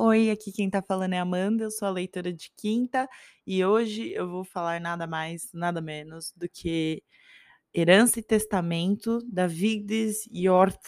Oi, 0.00 0.30
aqui 0.30 0.52
quem 0.52 0.70
tá 0.70 0.80
falando 0.80 1.14
é 1.14 1.18
Amanda, 1.18 1.64
eu 1.64 1.72
sou 1.72 1.88
a 1.88 1.90
leitora 1.90 2.32
de 2.32 2.52
quinta 2.56 3.08
e 3.44 3.64
hoje 3.64 4.12
eu 4.12 4.30
vou 4.30 4.44
falar 4.44 4.80
nada 4.80 5.08
mais, 5.08 5.50
nada 5.52 5.80
menos 5.80 6.32
do 6.36 6.48
que 6.48 7.02
Herança 7.74 8.20
e 8.20 8.22
Testamento 8.22 9.18
da 9.28 9.48
Vigdis 9.48 10.28
Hjorth. 10.32 10.78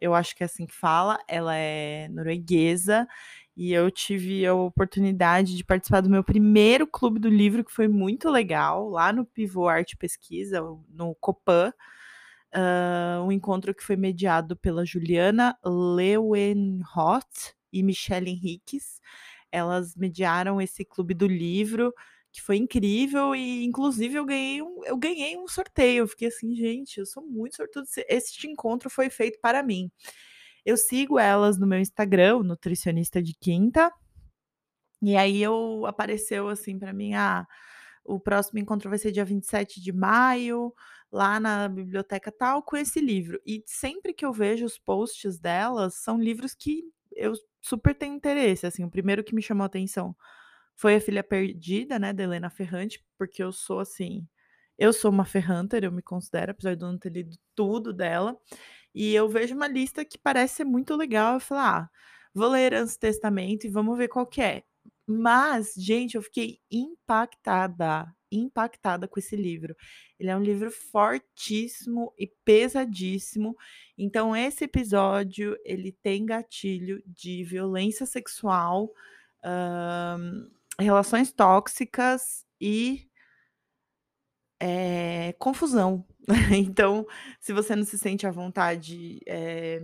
Eu 0.00 0.14
acho 0.14 0.36
que 0.36 0.44
é 0.44 0.46
assim 0.46 0.66
que 0.66 0.74
fala. 0.74 1.18
Ela 1.26 1.56
é 1.56 2.08
norueguesa 2.10 3.08
e 3.56 3.72
eu 3.72 3.90
tive 3.90 4.46
a 4.46 4.54
oportunidade 4.54 5.56
de 5.56 5.64
participar 5.64 6.00
do 6.02 6.08
meu 6.08 6.22
primeiro 6.22 6.86
clube 6.86 7.18
do 7.18 7.28
livro, 7.28 7.64
que 7.64 7.72
foi 7.72 7.88
muito 7.88 8.30
legal, 8.30 8.88
lá 8.88 9.12
no 9.12 9.26
Pivô 9.26 9.66
Arte 9.66 9.96
Pesquisa, 9.96 10.60
no 10.88 11.16
Copan. 11.16 11.72
Uh, 12.54 13.24
um 13.24 13.32
encontro 13.32 13.74
que 13.74 13.82
foi 13.82 13.96
mediado 13.96 14.56
pela 14.56 14.86
Juliana 14.86 15.58
Leuenroth 15.64 17.58
e 17.72 17.82
Michelle 17.82 18.30
Henriques. 18.30 19.00
Elas 19.52 19.96
mediaram 19.96 20.60
esse 20.60 20.84
clube 20.84 21.14
do 21.14 21.26
livro, 21.26 21.92
que 22.32 22.40
foi 22.40 22.56
incrível, 22.56 23.34
e 23.34 23.64
inclusive 23.64 24.14
eu 24.16 24.24
ganhei 24.24 24.62
um, 24.62 24.84
eu 24.84 24.96
ganhei 24.96 25.36
um 25.36 25.48
sorteio. 25.48 26.02
Eu 26.02 26.08
fiquei 26.08 26.28
assim, 26.28 26.54
gente, 26.54 26.98
eu 26.98 27.06
sou 27.06 27.24
muito 27.26 27.56
sortudo. 27.56 27.86
Este 28.08 28.46
encontro 28.46 28.88
foi 28.88 29.10
feito 29.10 29.40
para 29.40 29.62
mim. 29.62 29.90
Eu 30.64 30.76
sigo 30.76 31.18
elas 31.18 31.58
no 31.58 31.66
meu 31.66 31.78
Instagram, 31.78 32.42
Nutricionista 32.42 33.22
de 33.22 33.34
Quinta. 33.34 33.92
E 35.02 35.16
aí 35.16 35.42
eu 35.42 35.86
apareceu 35.86 36.48
assim 36.48 36.78
para 36.78 36.92
mim, 36.92 37.14
ah, 37.14 37.46
o 38.04 38.20
próximo 38.20 38.58
encontro 38.58 38.90
vai 38.90 38.98
ser 38.98 39.12
dia 39.12 39.24
27 39.24 39.80
de 39.80 39.92
maio, 39.92 40.74
lá 41.10 41.40
na 41.40 41.68
biblioteca 41.68 42.30
tal, 42.30 42.62
com 42.62 42.76
esse 42.76 43.00
livro. 43.00 43.40
E 43.46 43.62
sempre 43.66 44.12
que 44.12 44.24
eu 44.24 44.32
vejo 44.32 44.64
os 44.66 44.78
posts 44.78 45.38
delas, 45.38 45.94
são 45.96 46.20
livros 46.20 46.54
que 46.54 46.84
eu 47.20 47.34
super 47.62 47.94
tenho 47.94 48.14
interesse, 48.14 48.66
assim, 48.66 48.84
o 48.84 48.90
primeiro 48.90 49.24
que 49.24 49.34
me 49.34 49.42
chamou 49.42 49.64
a 49.64 49.66
atenção 49.66 50.16
foi 50.76 50.96
A 50.96 51.00
Filha 51.00 51.22
Perdida, 51.24 51.98
né, 51.98 52.12
da 52.12 52.22
Helena 52.24 52.50
Ferrante, 52.50 53.04
porque 53.18 53.42
eu 53.42 53.52
sou, 53.52 53.80
assim, 53.80 54.26
eu 54.78 54.92
sou 54.92 55.10
uma 55.10 55.24
ferranter, 55.26 55.84
eu 55.84 55.92
me 55.92 56.02
considero, 56.02 56.52
apesar 56.52 56.74
de 56.76 56.84
eu 56.84 56.88
não 56.92 56.98
ter 56.98 57.12
lido 57.12 57.36
tudo 57.54 57.92
dela, 57.92 58.36
e 58.94 59.14
eu 59.14 59.28
vejo 59.28 59.54
uma 59.54 59.68
lista 59.68 60.04
que 60.04 60.18
parece 60.18 60.56
ser 60.56 60.64
muito 60.64 60.96
legal, 60.96 61.34
eu 61.34 61.40
falo: 61.40 61.60
"Ah, 61.62 61.90
vou 62.34 62.48
ler 62.50 62.62
Herança 62.72 62.98
Testamento 62.98 63.66
e 63.66 63.70
vamos 63.70 63.96
ver 63.98 64.08
qual 64.08 64.26
que 64.26 64.40
é". 64.42 64.64
Mas, 65.06 65.74
gente, 65.76 66.16
eu 66.16 66.22
fiquei 66.22 66.60
impactada, 66.70 68.06
impactada 68.30 69.08
com 69.08 69.18
esse 69.18 69.36
livro. 69.36 69.76
Ele 70.18 70.30
é 70.30 70.36
um 70.36 70.42
livro 70.42 70.70
fortíssimo 70.70 72.12
e 72.18 72.26
pesadíssimo. 72.44 73.56
Então, 73.96 74.34
esse 74.36 74.64
episódio 74.64 75.56
ele 75.64 75.92
tem 76.02 76.24
gatilho 76.26 77.02
de 77.06 77.44
violência 77.44 78.06
sexual, 78.06 78.92
hã, 79.44 80.48
relações 80.78 81.32
tóxicas 81.32 82.44
e 82.60 83.08
eh, 84.60 85.34
confusão. 85.38 86.04
Então, 86.52 87.06
se 87.40 87.52
você 87.52 87.74
não 87.74 87.84
se 87.84 87.98
sente 87.98 88.26
à 88.26 88.30
vontade, 88.30 89.20
eh 89.26 89.82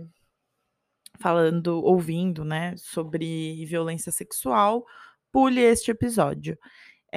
falando 1.19 1.83
ouvindo, 1.83 2.43
né, 2.45 2.75
sobre 2.77 3.65
violência 3.65 4.11
sexual, 4.11 4.85
pule 5.31 5.61
este 5.61 5.91
episódio. 5.91 6.57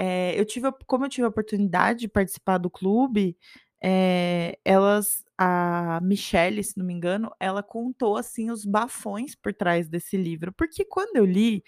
Eh, 0.00 0.34
eu 0.40 0.46
tive 0.46 0.70
como 0.86 1.04
eu 1.06 1.10
tive 1.10 1.26
a 1.26 1.30
oportunidade 1.30 2.00
de 2.02 2.08
participar 2.08 2.58
do 2.58 2.70
clube, 2.70 3.36
eh, 3.84 4.58
elas 4.64 5.24
a 5.38 6.00
Michelle, 6.02 6.64
se 6.64 6.78
não 6.78 6.86
me 6.86 6.94
engano, 6.94 7.32
ela 7.40 7.62
contou, 7.62 8.16
assim, 8.16 8.50
os 8.50 8.64
bafões 8.66 9.34
por 9.36 9.52
trás 9.54 9.88
desse 9.90 10.16
livro, 10.18 10.52
porque 10.54 10.84
quando 10.86 11.16
eu 11.16 11.26
li, 11.26 11.64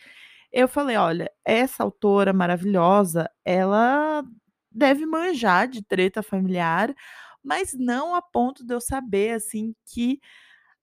eu 0.52 0.68
falei: 0.68 0.96
"Olha, 0.98 1.30
essa 1.46 1.82
autora 1.84 2.32
maravilhosa, 2.34 3.30
ela 3.44 4.24
deve 4.72 5.06
manjar 5.06 5.68
de 5.68 5.82
treta 5.84 6.22
familiar", 6.22 6.94
mas 7.44 7.74
não 7.74 8.14
a 8.14 8.22
ponto 8.22 8.64
de 8.66 8.74
eu 8.74 8.80
saber, 8.82 9.32
assim, 9.34 9.74
que 9.86 10.20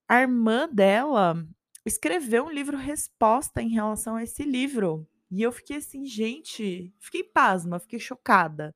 a 0.09 0.21
irmã 0.21 0.69
dela 0.71 1.43
escreveu 1.85 2.45
um 2.45 2.51
livro 2.51 2.77
resposta 2.77 3.61
em 3.63 3.69
relação 3.69 4.15
a 4.17 4.23
esse 4.23 4.43
livro. 4.43 5.07
E 5.31 5.41
eu 5.43 5.51
fiquei 5.51 5.77
assim: 5.77 6.05
"Gente", 6.05 6.93
fiquei 6.99 7.23
pasma, 7.23 7.79
fiquei 7.79 7.99
chocada. 7.99 8.75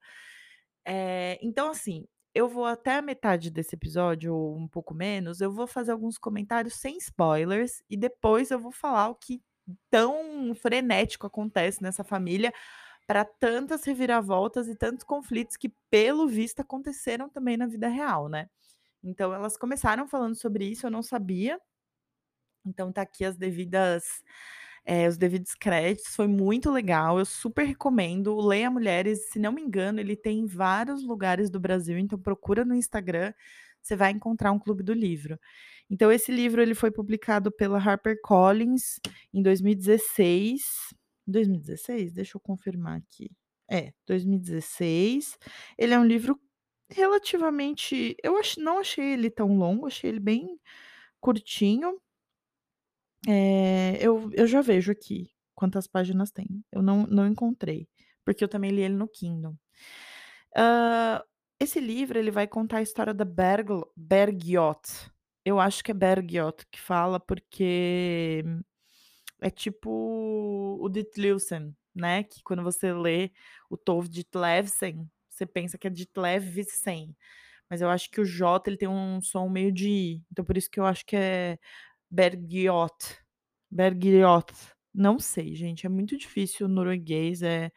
Eh, 0.86 1.40
então 1.42 1.70
assim, 1.72 2.06
eu 2.36 2.50
vou 2.50 2.66
até 2.66 2.98
a 2.98 3.02
metade 3.02 3.52
desse 3.52 3.76
episódio 3.76 4.36
ou 4.36 4.58
um 4.58 4.68
pouco 4.68 4.94
menos, 4.94 5.42
eu 5.42 5.52
vou 5.54 5.68
fazer 5.68 5.92
alguns 5.94 6.18
comentários 6.18 6.76
sem 6.76 6.98
spoilers 6.98 7.84
e 7.90 7.98
depois 7.98 8.52
eu 8.52 8.60
vou 8.60 8.72
falar 8.72 9.10
o 9.10 9.16
que 9.16 9.42
tão 9.92 10.54
frenético 10.56 11.28
acontece 11.28 11.82
nessa 11.84 12.04
família 12.04 12.54
para 13.08 13.26
tantas 13.26 13.84
reviravoltas 13.86 14.68
e 14.70 14.76
tantos 14.76 15.04
conflitos 15.06 15.58
que, 15.58 15.70
pelo 15.92 16.28
visto, 16.28 16.62
aconteceram 16.62 17.30
também 17.30 17.58
na 17.58 17.68
vida 17.68 17.88
real, 17.90 18.30
né. 18.30 18.50
Então 19.04 19.34
elas 19.34 19.58
começaram 19.58 20.08
falando 20.08 20.36
sobre 20.36 20.66
isso, 20.68 20.88
eu 20.88 20.92
não 20.92 21.04
sabia. 21.04 21.60
Então 22.66 22.92
tá 22.92 23.02
aqui 23.02 23.26
as 23.26 23.38
devidas 23.38 24.24
eh, 24.86 25.08
os 25.08 25.18
devidos 25.18 25.54
créditos, 25.56 26.16
foi 26.16 26.28
muito 26.28 26.72
legal, 26.72 27.20
eu 27.20 27.26
super 27.26 27.66
recomendo. 27.66 28.36
Leia 28.40 28.70
Mulheres, 28.72 29.30
se 29.32 29.40
não 29.40 29.52
me 29.54 29.62
engano, 29.62 30.00
ele 30.00 30.16
tem 30.16 30.40
em 30.40 30.46
vários 30.46 31.04
lugares 31.04 31.50
do 31.50 31.60
Brasil, 31.60 31.98
então 31.98 32.20
procura 32.20 32.66
no 32.66 32.76
Instagram, 32.76 33.34
você 33.82 33.96
vai 33.96 34.12
encontrar 34.12 34.52
um 34.52 34.60
clube 34.60 34.84
do 34.84 34.94
livro. 34.94 35.40
Então 35.90 36.12
esse 36.12 36.32
livro 36.32 36.62
ele 36.62 36.76
foi 36.76 36.92
publicado 36.92 37.52
pela 37.52 37.78
HarperCollins 37.80 39.00
em 39.34 39.42
2016. 39.42 40.64
2016? 41.28 42.14
Deixa 42.14 42.38
eu 42.38 42.42
confirmar 42.42 42.98
aqui. 43.00 43.32
É, 43.70 43.94
2016. 44.08 45.38
Ele 45.78 45.94
é 45.94 46.00
um 46.00 46.06
livro 46.06 46.40
relativamente 46.92 48.16
eu 48.24 48.38
ach 48.38 48.58
não 48.58 48.80
achei 48.80 49.14
ele 49.14 49.30
tão 49.30 49.58
longo, 49.58 49.88
achei 49.88 50.10
ele 50.12 50.20
bem 50.20 50.60
curtinho. 51.22 52.00
Eh, 53.28 53.98
eu 54.02 54.30
eu 54.34 54.46
já 54.48 54.62
vejo 54.62 54.92
aqui 54.92 55.30
quantas 55.56 55.88
páginas 55.88 56.32
tem. 56.32 56.64
Eu 56.72 56.82
não 56.82 57.06
não 57.08 57.28
encontrei, 57.28 57.88
porque 58.26 58.44
eu 58.44 58.48
também 58.50 58.72
li 58.72 58.82
ele 58.82 58.96
no 58.96 59.08
Kindle. 59.08 59.56
Hã, 60.56 61.22
esse 61.60 61.80
livro 61.80 62.20
ele 62.20 62.32
vai 62.32 62.48
contar 62.48 62.78
a 62.80 62.82
história 62.84 63.14
da 63.14 63.26
Bergl 63.26 63.84
Bergljot. 63.98 64.82
Eu 65.46 65.60
acho 65.60 65.84
que 65.84 65.92
é 65.92 65.94
Bergljot 65.96 66.66
que 66.72 66.80
fala, 66.82 67.20
porque 67.20 68.44
é 69.42 69.50
tipo 69.52 69.90
o 70.82 70.90
Ditlevsen, 70.90 71.76
né, 71.96 72.24
que 72.24 72.42
quando 72.44 72.64
você 72.64 72.94
lê 72.94 73.32
o 73.70 73.78
Tove 73.78 74.10
Ditlevsen, 74.10 75.10
você 75.30 75.46
pensa 75.48 75.78
que 75.78 75.88
é 75.88 75.92
Ditlevsen, 75.92 77.16
mas 77.70 77.82
eu 77.82 77.90
acho 77.90 78.10
que 78.12 78.22
o 78.22 78.26
J 78.26 78.64
ele 78.70 78.78
tem 78.78 78.90
um 78.90 79.22
som 79.22 79.50
meio 79.50 79.72
de 79.74 79.90
I, 79.90 80.24
então 80.32 80.46
por 80.46 80.58
isso 80.58 80.70
que 80.72 80.80
eu 80.80 80.86
acho 80.88 81.06
que 81.06 81.16
é 81.18 81.60
Bergljot, 82.14 83.18
Bergljot, 83.72 84.54
não 84.94 85.18
sei 85.18 85.56
gente, 85.56 85.88
é 85.88 85.90
muito 85.90 86.16
difícil 86.16 86.68
o 86.68 86.70
norueguês, 86.70 87.42
é 87.42 87.72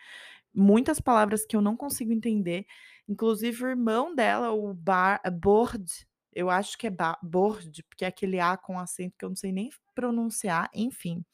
muitas 0.54 1.00
palavras 1.00 1.46
que 1.46 1.56
eu 1.56 1.62
não 1.62 1.74
consigo 1.74 2.12
entender, 2.12 2.66
inclusive 3.08 3.64
o 3.64 3.68
irmão 3.68 4.14
dela, 4.14 4.52
o 4.52 4.74
Bar 4.74 5.22
Bård, 5.32 5.86
eu 6.34 6.50
acho 6.50 6.76
que 6.76 6.86
é 6.86 6.90
ba 6.90 7.18
Bård, 7.22 7.82
porque 7.84 8.04
é 8.04 8.08
aquele 8.08 8.38
A 8.38 8.58
com 8.58 8.78
acento 8.78 9.16
que 9.18 9.24
eu 9.24 9.30
não 9.30 9.36
sei 9.36 9.52
nem 9.52 9.70
pronunciar, 9.94 10.68
enfim. 10.74 11.24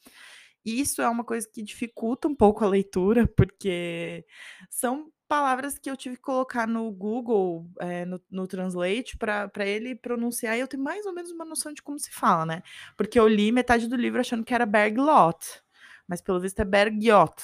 Isso 0.65 1.03
é 1.03 1.09
uma 1.09 1.25
coisa 1.25 1.49
que 1.53 1.61
dificulta 1.61 2.29
um 2.29 2.37
pouco 2.37 2.65
a 2.65 2.69
leitura, 2.69 3.27
porque 3.27 4.25
são 4.71 5.11
palavras 5.33 5.79
que 5.79 5.91
eu 5.91 5.97
tive 5.97 6.17
que 6.17 6.23
colocar 6.23 6.69
no 6.69 6.91
Google, 6.93 7.67
eh, 7.81 8.05
no 8.05 8.21
no 8.31 8.47
Translate 8.47 9.17
pra 9.17 9.51
ele 9.67 9.95
pronunciar 9.95 10.57
e 10.59 10.61
eu 10.61 10.69
tenho 10.69 10.83
mais 10.83 11.07
ou 11.07 11.15
menos 11.15 11.31
uma 11.33 11.47
noção 11.47 11.73
de 11.73 11.81
como 11.83 11.99
se 11.99 12.11
fala, 12.13 12.45
né, 12.45 12.63
porque 12.99 13.19
eu 13.19 13.27
li 13.27 13.51
metade 13.51 13.89
do 13.89 13.97
livro 13.97 14.21
achando 14.21 14.45
que 14.45 14.53
era 14.55 14.67
Berglot, 14.67 15.63
mas 16.07 16.21
pelo 16.21 16.39
visto 16.41 16.61
é 16.61 16.65
Bergljot. 16.67 17.35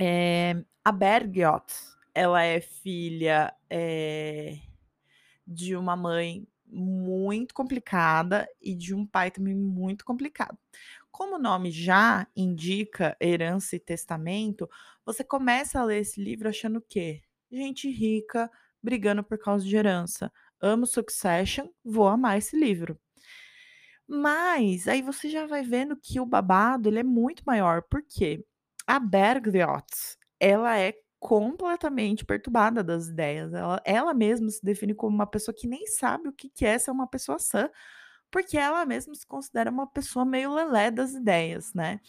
Eh, 0.00 0.54
a 0.84 0.92
Bergljot, 0.92 1.72
ela 2.14 2.42
é 2.44 2.60
filha, 2.60 3.52
eh, 3.68 4.58
de 5.46 5.76
uma 5.76 5.96
mãe 5.96 6.46
muito 6.66 7.54
complicada 7.54 8.48
e 8.60 8.74
de 8.74 8.94
um 8.94 9.06
pai 9.06 9.30
também 9.30 9.54
muito 9.54 10.04
complicado. 10.04 10.58
Como 11.10 11.36
o 11.36 11.38
nome 11.38 11.70
já 11.70 12.26
indica 12.36 13.16
herança 13.20 13.76
e 13.76 13.80
testamento, 13.80 14.68
você 15.04 15.24
começa 15.24 15.80
a 15.80 15.84
ler 15.84 16.00
esse 16.00 16.22
livro 16.22 16.48
achando 16.48 16.78
o 16.78 16.82
quê? 16.82 17.22
Gente 17.50 17.90
rica 17.90 18.50
brigando 18.82 19.24
por 19.24 19.38
causa 19.38 19.64
de 19.64 19.76
herança. 19.76 20.32
Amo 20.60 20.86
Succession, 20.86 21.68
vou 21.84 22.06
amar 22.08 22.38
esse 22.38 22.56
livro. 22.56 22.98
Mas 24.06 24.88
aí 24.88 25.02
você 25.02 25.28
já 25.28 25.46
vai 25.46 25.62
vendo 25.62 25.96
que 25.96 26.18
o 26.18 26.26
babado 26.26 26.88
ele 26.88 27.00
é 27.00 27.02
muito 27.02 27.42
maior, 27.46 27.82
por 27.82 28.02
quê? 28.02 28.42
A 28.86 28.98
Bergljot, 28.98 29.84
ela 30.40 30.78
é 30.78 30.94
completamente 31.20 32.24
perturbada 32.24 32.82
das 32.82 33.08
ideias, 33.08 33.52
ela 33.52 33.82
ela 33.84 34.14
mesma 34.14 34.48
se 34.50 34.64
define 34.64 34.94
como 34.94 35.14
uma 35.14 35.26
pessoa 35.26 35.54
que 35.54 35.66
nem 35.66 35.86
sabe 35.86 36.28
o 36.28 36.32
que 36.32 36.48
que 36.48 36.64
é 36.64 36.78
ser 36.78 36.90
uma 36.90 37.06
pessoa 37.08 37.38
sã, 37.38 37.68
porque 38.30 38.56
ela 38.58 38.84
mesma 38.86 39.14
se 39.14 39.26
considera 39.26 39.70
uma 39.70 39.86
pessoa 39.86 40.24
meio 40.24 40.54
lelé 40.54 40.90
das 40.90 41.12
ideias, 41.14 41.72
né. 41.74 42.00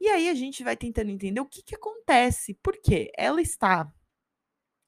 E 0.00 0.08
aí 0.08 0.28
a 0.28 0.34
gente 0.34 0.64
vai 0.64 0.76
tentando 0.76 1.10
entender 1.10 1.40
o 1.40 1.46
que 1.46 1.62
que 1.62 1.74
acontece, 1.74 2.54
por 2.62 2.76
quê? 2.82 3.10
Ela 3.16 3.40
está 3.42 3.90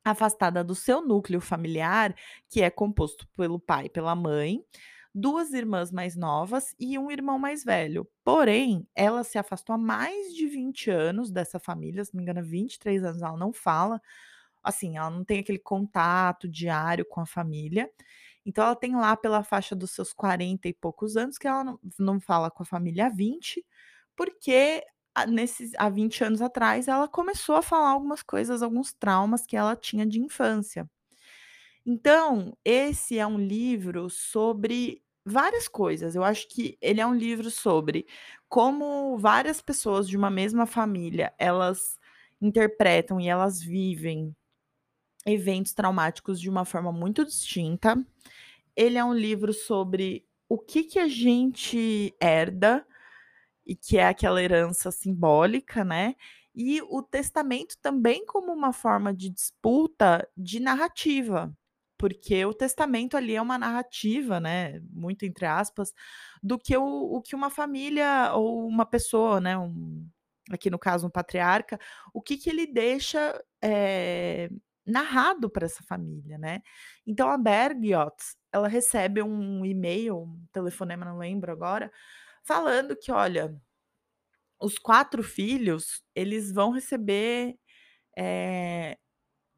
afastada 0.05 0.65
do 0.65 0.75
seu 0.75 1.01
núcleo 1.07 1.41
familiar, 1.41 2.15
que 2.49 2.63
é 2.63 2.71
composto 2.71 3.29
pelo 3.37 3.61
pai 3.61 3.87
e 3.87 3.91
pela 3.91 4.15
mãe, 4.15 4.65
2 5.15 5.53
irmãs 5.53 5.91
mais 5.93 6.17
novas 6.17 6.75
e 6.79 6.99
um 6.99 7.11
irmão 7.11 7.39
mais 7.39 7.65
velho. 7.65 8.09
Porém, 8.25 8.87
ela 8.95 9.25
se 9.25 9.39
afastou 9.39 9.75
há 9.75 9.79
mais 9.79 10.35
de 10.35 10.47
20 10.47 10.91
anos 10.91 11.31
dessa 11.31 11.59
família, 11.59 12.05
se 12.05 12.15
não 12.15 12.19
me 12.19 12.23
engano, 12.31 12.47
23 12.47 13.05
anos 13.05 13.23
ela 13.23 13.37
não 13.37 13.53
fala, 13.53 14.01
assim, 14.63 14.97
ela 14.97 15.11
não 15.11 15.25
tem 15.25 15.41
aquele 15.41 15.59
contato 15.59 16.49
diário 16.49 17.05
com 17.07 17.21
a 17.21 17.27
família. 17.27 17.91
Então 18.49 18.65
ela 18.65 18.77
tem 18.77 18.97
lá 18.97 19.17
pela 19.17 19.45
faixa 19.45 19.77
dos 19.77 19.93
seus 19.93 20.15
40 20.15 20.69
e 20.69 20.75
poucos 20.75 21.17
anos 21.19 21.39
que 21.39 21.49
ela 21.49 21.65
não 21.65 21.81
não 21.99 22.21
fala 22.21 22.51
com 22.51 22.65
a 22.65 22.67
família 22.67 23.07
há 23.09 23.11
20, 23.11 23.65
porque 24.17 24.85
nesses 25.29 25.73
há 25.79 25.91
20 25.91 26.25
anos 26.25 26.43
atrás 26.43 26.89
ela 26.89 27.09
começou 27.09 27.57
a 27.57 27.63
falar 27.63 27.91
algumas 27.91 28.23
coisas, 28.23 28.63
alguns 28.63 28.95
traumas 28.95 29.47
que 29.47 29.57
ela 29.57 29.77
tinha 29.77 30.07
de 30.07 30.21
infância. 30.21 30.89
Então, 31.87 32.57
esse 32.65 33.19
é 33.19 33.27
um 33.27 33.39
livro 33.39 34.11
sobre 34.11 35.03
várias 35.25 35.69
coisas. 35.69 36.15
Eu 36.15 36.25
acho 36.25 36.49
que 36.49 36.77
ele 36.81 37.01
é 37.01 37.07
um 37.07 37.15
livro 37.15 37.51
sobre 37.51 38.07
como 38.49 39.17
várias 39.19 39.61
pessoas 39.63 40.09
de 40.09 40.17
uma 40.17 40.31
mesma 40.31 40.67
família, 40.67 41.33
elas 41.39 41.99
interpretam 42.41 43.21
e 43.21 43.29
elas 43.29 43.61
vivem 43.63 44.35
eventos 45.31 45.75
traumáticos 45.75 46.41
de 46.41 46.49
uma 46.51 46.65
forma 46.65 46.93
muito 46.93 47.25
distinta. 47.25 47.97
Ele 48.77 48.99
é 48.99 49.05
um 49.05 49.15
livro 49.15 49.53
sobre 49.53 50.27
o 50.49 50.59
que 50.59 50.85
que 50.85 50.99
a 50.99 51.09
gente 51.09 52.15
herda, 52.21 52.87
e 53.67 53.77
que 53.77 53.99
é 53.99 54.07
aquela 54.09 54.43
herança 54.43 54.91
simbólica, 54.91 55.85
né, 55.85 56.15
e 56.55 56.81
o 56.83 57.03
testamento 57.03 57.77
também 57.83 58.25
como 58.27 58.53
uma 58.53 58.73
forma 58.73 59.15
de 59.15 59.31
disputa 59.31 60.29
de 60.37 60.59
narrativa, 60.61 61.53
porque 61.99 62.45
o 62.45 62.55
testamento 62.55 63.17
ali 63.17 63.35
é 63.37 63.43
uma 63.43 63.59
narrativa, 63.59 64.41
né, 64.41 64.81
muito 64.93 65.25
entre 65.25 65.47
aspas, 65.47 65.93
do 66.43 66.59
que 66.59 66.77
o 66.77 66.85
o 67.17 67.23
que 67.23 67.35
uma 67.37 67.51
família 67.51 68.33
ou 68.35 68.67
uma 68.69 68.87
pessoa, 68.87 69.41
né, 69.41 69.57
um 69.59 70.07
aqui 70.51 70.71
no 70.71 70.79
caso 70.79 71.07
um 71.07 71.11
patriarca, 71.11 71.79
o 72.15 72.23
que 72.23 72.37
que 72.39 72.51
ele 72.51 72.67
deixa, 72.67 73.43
eh, 73.63 74.51
narrado 74.89 75.51
para 75.51 75.67
essa 75.67 75.83
família, 75.85 76.39
né. 76.39 76.63
Então 77.07 77.31
a 77.31 77.39
Bergljot, 77.39 78.17
ela 78.53 78.69
recebe 78.69 79.23
um 79.23 79.65
e-mail, 79.67 80.19
um 80.23 80.47
telefonema, 80.53 81.05
não 81.07 81.19
lembro 81.19 81.53
agora, 81.53 81.93
falando 82.45 82.97
que 82.97 83.13
olha, 83.13 83.55
os 84.61 84.79
4 84.79 85.23
filhos, 85.23 86.03
eles 86.15 86.53
vão 86.53 86.71
receber, 86.73 87.57
eh, 88.19 88.99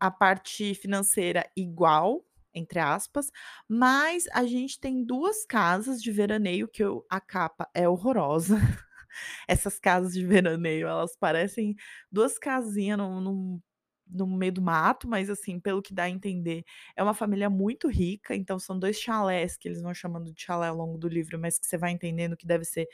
a 0.00 0.10
parte 0.10 0.74
financeira 0.74 1.48
igual, 1.56 2.24
entre 2.54 2.78
aspas, 2.80 3.30
mas 3.68 4.26
a 4.32 4.44
gente 4.46 4.80
tem 4.80 5.04
2 5.04 5.46
casas 5.46 6.02
de 6.02 6.12
veraneio 6.12 6.68
que 6.68 6.82
eu 6.84 7.06
a 7.10 7.20
capa 7.20 7.68
é 7.74 7.88
horrorosa. 7.88 8.56
Essas 9.48 9.78
casas 9.80 10.14
de 10.14 10.26
veraneio, 10.26 10.88
elas 10.88 11.16
parecem 11.16 11.76
2 12.12 12.38
casinha 12.38 12.96
no 12.96 13.20
no 13.20 13.62
no 14.12 14.26
meio 14.26 14.52
do 14.52 14.62
mato, 14.62 15.08
mas 15.08 15.30
assim, 15.30 15.60
pelo 15.60 15.82
que 15.82 15.94
dá 15.94 16.04
a 16.04 16.10
entender, 16.10 16.64
é 16.96 17.02
uma 17.02 17.14
família 17.14 17.50
muito 17.50 17.88
rica, 17.88 18.34
então 18.34 18.58
são 18.58 18.78
2 18.78 18.96
chalés 18.98 19.56
que 19.56 19.68
eles 19.68 19.82
vão 19.82 19.94
chamando 19.94 20.32
de 20.32 20.42
chalé 20.42 20.68
ao 20.68 20.76
longo 20.76 20.98
do 20.98 21.08
livro, 21.08 21.38
mas 21.38 21.58
que 21.58 21.66
você 21.66 21.78
vai 21.78 21.92
entendendo 21.92 22.36
que 22.36 22.46
deve 22.46 22.64
ser 22.64 22.88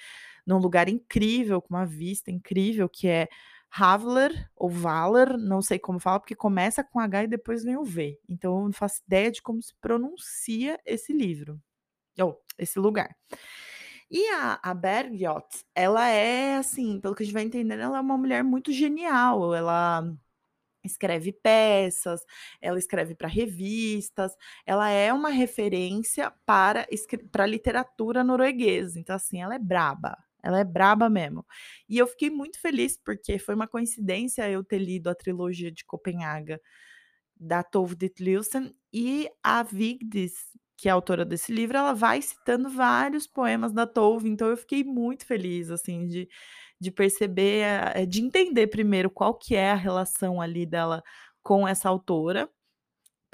num 0.47 0.59
lugar 0.59 0.89
incrível, 0.89 1.61
com 1.63 1.75
uma 1.75 1.87
vista 1.87 2.31
incrível, 2.31 2.89
que 2.89 3.09
é 3.09 3.29
Havler 3.71 4.49
ou 4.57 4.71
Valar, 4.71 5.37
não 5.39 5.61
sei 5.63 5.79
como 5.79 5.99
fala, 6.01 6.21
porque 6.21 6.35
começa 6.37 6.85
com 6.85 7.01
H 7.01 7.25
e 7.25 7.29
depois 7.29 7.65
vem 7.65 7.77
o 7.77 7.85
V, 7.85 8.19
então 8.29 8.59
eu 8.59 8.65
não 8.67 8.73
faço 8.73 9.03
ideia 9.07 9.31
de 9.31 9.43
como 9.43 9.63
se 9.63 9.75
pronuncia 9.81 10.79
esse 10.87 11.13
livro, 11.13 11.61
ou 12.21 12.41
esse 12.59 12.79
lugar. 12.79 13.17
E 14.11 14.29
a 14.31 14.61
a 14.63 14.75
ela 15.75 16.09
é 16.09 16.57
assim, 16.57 17.01
pelo 17.01 17.15
que 17.15 17.23
a 17.23 17.27
gente 17.27 17.35
vai 17.35 17.43
entendendo, 17.45 17.81
ela 17.81 17.99
é 17.99 18.01
uma 18.01 18.17
mulher 18.19 18.45
muito 18.45 18.73
genial, 18.73 19.55
ela 19.55 20.03
escreve 20.87 21.33
peças, 21.33 22.21
ela 22.61 22.79
escreve 22.79 23.15
para 23.15 23.29
revistas, 23.29 24.33
ela 24.65 24.89
é 24.91 25.13
uma 25.13 25.31
referência 25.31 26.33
para 26.47 26.87
para 27.33 27.47
literatura 27.47 28.25
norueguesa, 28.25 28.99
então 28.99 29.17
assim, 29.17 29.43
ela 29.43 29.55
é 29.55 29.59
braba, 29.59 30.17
ela 30.43 30.61
é 30.61 30.65
braba 30.65 31.11
mesmo. 31.11 31.45
E 31.89 31.99
eu 31.99 32.07
fiquei 32.07 32.31
muito 32.31 32.61
feliz, 32.61 32.97
porque 33.05 33.39
foi 33.39 33.55
uma 33.55 33.67
coincidência 33.69 34.49
eu 34.51 34.63
ter 34.65 34.79
lido 34.79 35.09
a 35.11 35.15
trilogia 35.15 35.71
de 35.73 35.85
Copenhaga, 35.85 36.61
da 37.39 37.63
Tove 37.63 37.95
Ditlevsen, 37.97 38.75
e 38.93 39.29
a 39.43 39.63
Vigdis, 39.63 40.35
que 40.77 40.89
é 40.89 40.93
a 40.93 40.95
autora 40.95 41.25
desse 41.25 41.53
livro, 41.53 41.77
ela 41.77 41.93
vai 41.95 42.21
citando 42.23 42.69
vários 42.71 43.27
poemas 43.27 43.73
da 43.73 43.87
Tove, 43.87 44.29
então 44.29 44.49
eu 44.49 44.57
fiquei 44.57 44.85
muito 44.85 45.27
feliz, 45.27 45.71
assim, 45.71 46.07
de 46.07 46.29
de 46.81 46.91
perceber, 46.91 47.63
eh, 47.97 48.07
de 48.07 48.21
entender 48.23 48.67
primeiro 48.69 49.11
qual 49.11 49.35
que 49.35 49.55
é 49.57 49.71
a 49.73 49.75
relação 49.75 50.41
ali 50.41 50.67
dela 50.67 51.03
com 51.43 51.67
essa 51.67 51.89
autora, 51.89 52.49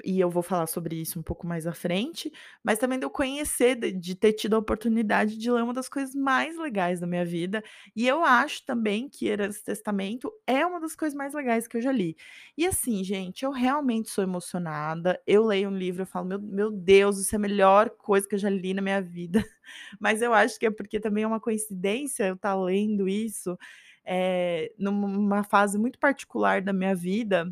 e 0.03 0.19
eu 0.19 0.29
vou 0.29 0.43
falar 0.43 0.67
sobre 0.67 0.95
isso 0.99 1.19
um 1.19 1.23
pouco 1.23 1.47
mais 1.47 1.65
à 1.67 1.73
frente, 1.73 2.31
mas 2.63 2.77
também 2.79 2.99
de 2.99 3.05
eu 3.05 3.09
conhecer, 3.09 3.75
de 3.75 3.91
de 3.91 4.15
ter 4.15 4.33
tido 4.33 4.55
a 4.55 4.59
oportunidade 4.59 5.37
de 5.37 5.49
ler 5.51 5.63
uma 5.63 5.73
das 5.73 5.87
coisas 5.89 6.13
mais 6.15 6.57
legais 6.57 6.99
da 6.99 7.07
minha 7.07 7.25
vida, 7.25 7.63
e 7.95 8.07
eu 8.07 8.23
acho 8.23 8.65
também 8.65 9.07
que 9.09 9.27
Herança 9.27 9.59
e 9.61 9.63
Testamento 9.63 10.31
é 10.47 10.65
uma 10.65 10.79
das 10.81 10.95
coisas 10.95 11.15
mais 11.17 11.33
legais 11.33 11.67
que 11.67 11.77
eu 11.77 11.81
já 11.81 11.91
li. 11.91 12.15
E 12.57 12.65
assim, 12.65 13.03
gente, 13.03 13.43
eu 13.45 13.51
realmente 13.51 14.09
sou 14.09 14.23
emocionada, 14.23 15.19
eu 15.25 15.43
leio 15.45 15.69
um 15.69 15.77
livro, 15.77 16.03
eu 16.03 16.05
falo: 16.07 16.27
"Meu 16.27 16.39
meu 16.41 16.71
Deus, 16.71 17.19
isso 17.19 17.35
é 17.35 17.37
a 17.37 17.39
melhor 17.39 17.89
coisa 17.91 18.27
que 18.27 18.35
eu 18.35 18.39
já 18.39 18.49
li 18.49 18.73
na 18.73 18.81
minha 18.81 19.01
vida", 19.01 19.43
mas 19.99 20.21
eu 20.21 20.33
acho 20.33 20.59
que 20.59 20.65
é 20.67 20.71
porque 20.71 20.99
também 20.99 21.23
é 21.23 21.27
uma 21.27 21.39
coincidência 21.39 22.25
eu 22.27 22.35
estar 22.35 22.55
lendo 22.55 23.07
isso, 23.07 23.57
eh, 24.05 24.71
numa 24.77 25.43
fase 25.43 25.77
muito 25.79 25.99
particular 25.99 26.61
da 26.61 26.73
minha 26.73 26.95
vida 26.95 27.51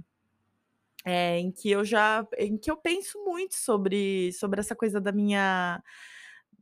é, 1.06 1.40
em 1.40 1.52
que 1.52 1.70
eu 1.72 1.84
já 1.86 2.28
em 2.38 2.58
que 2.58 2.72
eu 2.72 2.78
penso 2.78 3.24
muito 3.26 3.56
sobre 3.56 4.32
sobre 4.34 4.60
essa 4.62 4.76
coisa 4.76 5.02
da 5.02 5.12
minha 5.12 5.82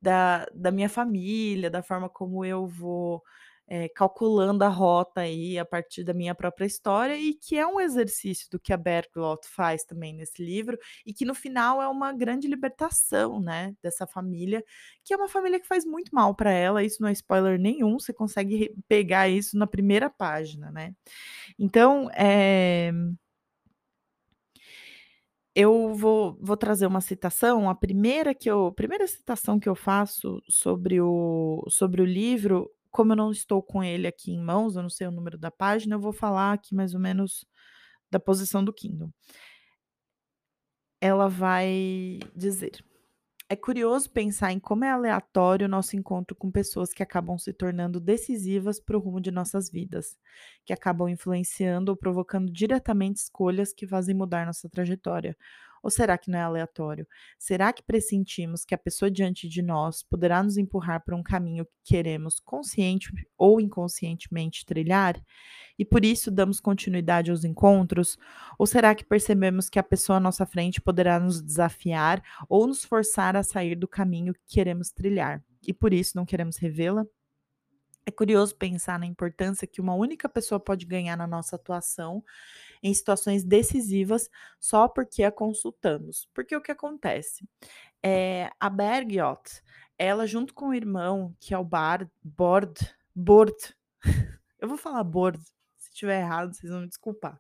da 0.02 0.46
da 0.54 0.72
minha 0.72 0.90
família, 0.90 1.70
da 1.70 1.84
forma 1.84 2.10
como 2.10 2.46
eu 2.46 2.68
vou, 2.68 3.24
eh, 3.70 3.90
calculando 3.90 4.64
a 4.66 4.70
rota 4.70 5.22
aí 5.22 5.60
a 5.60 5.66
partir 5.66 6.04
da 6.06 6.14
minha 6.14 6.36
própria 6.36 6.66
história 6.66 7.18
e 7.18 7.34
que 7.36 7.58
é 7.58 7.68
um 7.68 7.80
exercício 7.82 8.48
do 8.52 8.60
que 8.60 8.74
a 8.74 8.78
Bergljot 8.78 9.48
faz 9.50 9.84
também 9.86 10.14
nesse 10.16 10.44
livro, 10.44 10.78
e 11.06 11.14
que 11.14 11.26
no 11.26 11.36
final 11.36 11.82
é 11.82 11.88
uma 11.90 12.14
grande 12.14 12.48
libertação, 12.48 13.40
né, 13.42 13.74
dessa 13.84 14.08
família, 14.08 14.64
que 15.06 15.14
é 15.14 15.18
uma 15.18 15.30
família 15.30 15.60
que 15.60 15.68
faz 15.68 15.86
muito 15.86 16.14
mal 16.16 16.36
para 16.36 16.52
ela, 16.52 16.84
isso 16.84 17.02
não 17.02 17.10
é 17.10 17.14
spoiler 17.14 17.60
nenhum, 17.60 18.00
você 18.00 18.14
consegue 18.14 18.74
pegar 18.88 19.30
isso 19.30 19.58
na 19.58 19.68
primeira 19.68 20.10
página, 20.10 20.72
né. 20.72 20.94
Então, 21.60 22.10
eh 22.16 22.92
eu 25.56 25.94
vou 25.96 26.38
vou 26.42 26.58
trazer 26.58 26.86
uma 26.88 27.02
citação, 27.02 27.70
a 27.70 27.76
primeira 27.76 28.34
que 28.36 28.50
eu 28.50 28.72
primeira 28.74 29.08
citação 29.08 29.60
que 29.60 29.70
eu 29.70 29.76
faço 29.76 30.42
sobre 30.50 31.02
o 31.02 31.64
sobre 31.70 32.02
o 32.02 32.06
livro, 32.06 32.70
como 32.92 33.14
eu 33.14 33.18
não 33.18 33.32
estou 33.32 33.62
com 33.64 33.84
ele 33.84 34.08
aqui 34.08 34.32
em 34.32 34.42
mãos, 34.42 34.76
eu 34.76 34.84
não 34.84 34.90
sei 34.90 35.08
o 35.08 35.12
número 35.12 35.38
da 35.38 35.52
página, 35.52 35.96
eu 35.96 36.00
vou 36.00 36.14
falar 36.14 36.54
aqui 36.54 36.76
mais 36.76 36.94
ou 36.94 37.00
menos 37.00 37.46
da 38.12 38.20
posição 38.20 38.64
do 38.64 38.74
Kindle. 38.74 39.12
Ela 41.02 41.28
vai 41.30 42.20
dizer: 42.36 42.84
"É 43.52 43.56
curioso 43.56 44.10
pensar 44.12 44.52
em 44.52 44.60
como 44.60 44.86
é 44.86 44.92
aleatório 44.92 45.66
o 45.66 45.70
nosso 45.70 45.96
encontro 45.96 46.36
com 46.36 46.52
pessoas 46.52 46.94
que 46.94 47.02
acabam 47.02 47.38
se 47.38 47.52
tornando 47.52 48.00
decisivas 48.00 48.80
para 48.80 48.96
o 48.96 49.00
rumo 49.00 49.20
de 49.20 49.32
nossas 49.32 49.72
vidas, 49.72 50.16
que 50.64 50.72
acabam 50.72 51.10
influenciando 51.10 51.92
ou 51.92 51.98
provocando 51.98 52.52
diretamente 52.52 53.18
escolhas 53.22 53.74
que 53.74 53.88
fazem 53.88 54.14
mudar 54.16 54.46
nossa 54.46 54.70
trajetória. 54.70 55.36
Ou 55.82 55.90
será 55.90 56.18
que 56.18 56.30
não 56.30 56.40
é 56.40 56.42
aleatório? 56.42 57.08
Será 57.38 57.72
que 57.72 57.84
pressentimos 57.84 58.66
que 58.66 58.76
a 58.76 58.78
pessoa 58.78 59.10
diante 59.10 59.48
de 59.48 59.62
nós 59.62 60.04
poderá 60.04 60.42
nos 60.44 60.58
empurrar 60.58 61.04
para 61.04 61.16
um 61.16 61.24
caminho 61.24 61.66
que 61.66 61.96
queremos 61.96 62.40
consciente 62.40 63.12
ou 63.38 63.60
inconscientemente 63.60 64.66
trilhar? 64.66 65.22
E 65.78 65.86
por 65.86 66.04
isso 66.04 66.30
damos 66.30 66.60
continuidade 66.60 67.32
aos 67.32 67.44
encontros? 67.44 68.18
Ou 68.58 68.68
será 68.68 68.94
que 68.94 69.06
percebemos 69.06 69.70
que 69.70 69.80
a 69.80 69.84
pessoa 69.84 70.18
à 70.18 70.20
nossa 70.20 70.46
frente 70.46 70.82
poderá 70.82 71.20
nos 71.20 71.42
desafiar 71.42 72.22
ou 72.50 72.68
nos 72.68 72.84
forçar 72.84 73.36
a 73.36 73.44
sair 73.44 73.76
do 73.76 73.88
caminho 73.88 74.34
que 74.34 74.56
queremos 74.56 74.92
trilhar? 74.92 75.44
E 75.66 75.74
por 75.74 75.94
isso 75.94 76.18
não 76.18 76.26
queremos 76.26 76.58
revê-la? 76.58 77.06
É 78.06 78.12
curioso 78.12 78.56
pensar 78.56 78.98
na 78.98 79.06
importância 79.06 79.68
que 79.68 79.80
uma 79.80 79.94
única 79.94 80.28
pessoa 80.28 80.60
pode 80.60 80.84
ganhar 80.86 81.16
na 81.16 81.28
nossa 81.28 81.56
atuação 81.56 82.24
em 82.82 82.94
situações 82.94 83.44
decisivas 83.44 84.30
só 84.60 84.88
porque 84.88 85.24
a 85.24 85.32
consultamos. 85.32 86.28
Porque 86.34 86.56
o 86.56 86.62
que 86.62 86.72
acontece? 86.72 87.48
Eh, 88.04 88.50
a 88.60 88.70
Bergljot, 88.70 89.62
ela 89.98 90.26
junto 90.26 90.54
com 90.54 90.70
o 90.70 90.74
irmão, 90.74 91.36
que 91.40 91.54
é 91.54 91.58
o 91.58 91.64
Bard 91.64 92.10
Bord 92.24 92.80
Bord, 93.16 93.56
eu 94.60 94.68
vou 94.68 94.78
falar 94.78 95.04
Bord, 95.04 95.40
se 95.78 95.90
estiver 95.92 96.22
errado 96.22 96.54
vocês 96.54 96.72
vão 96.72 96.82
me 96.82 96.88
desculpar. 96.88 97.40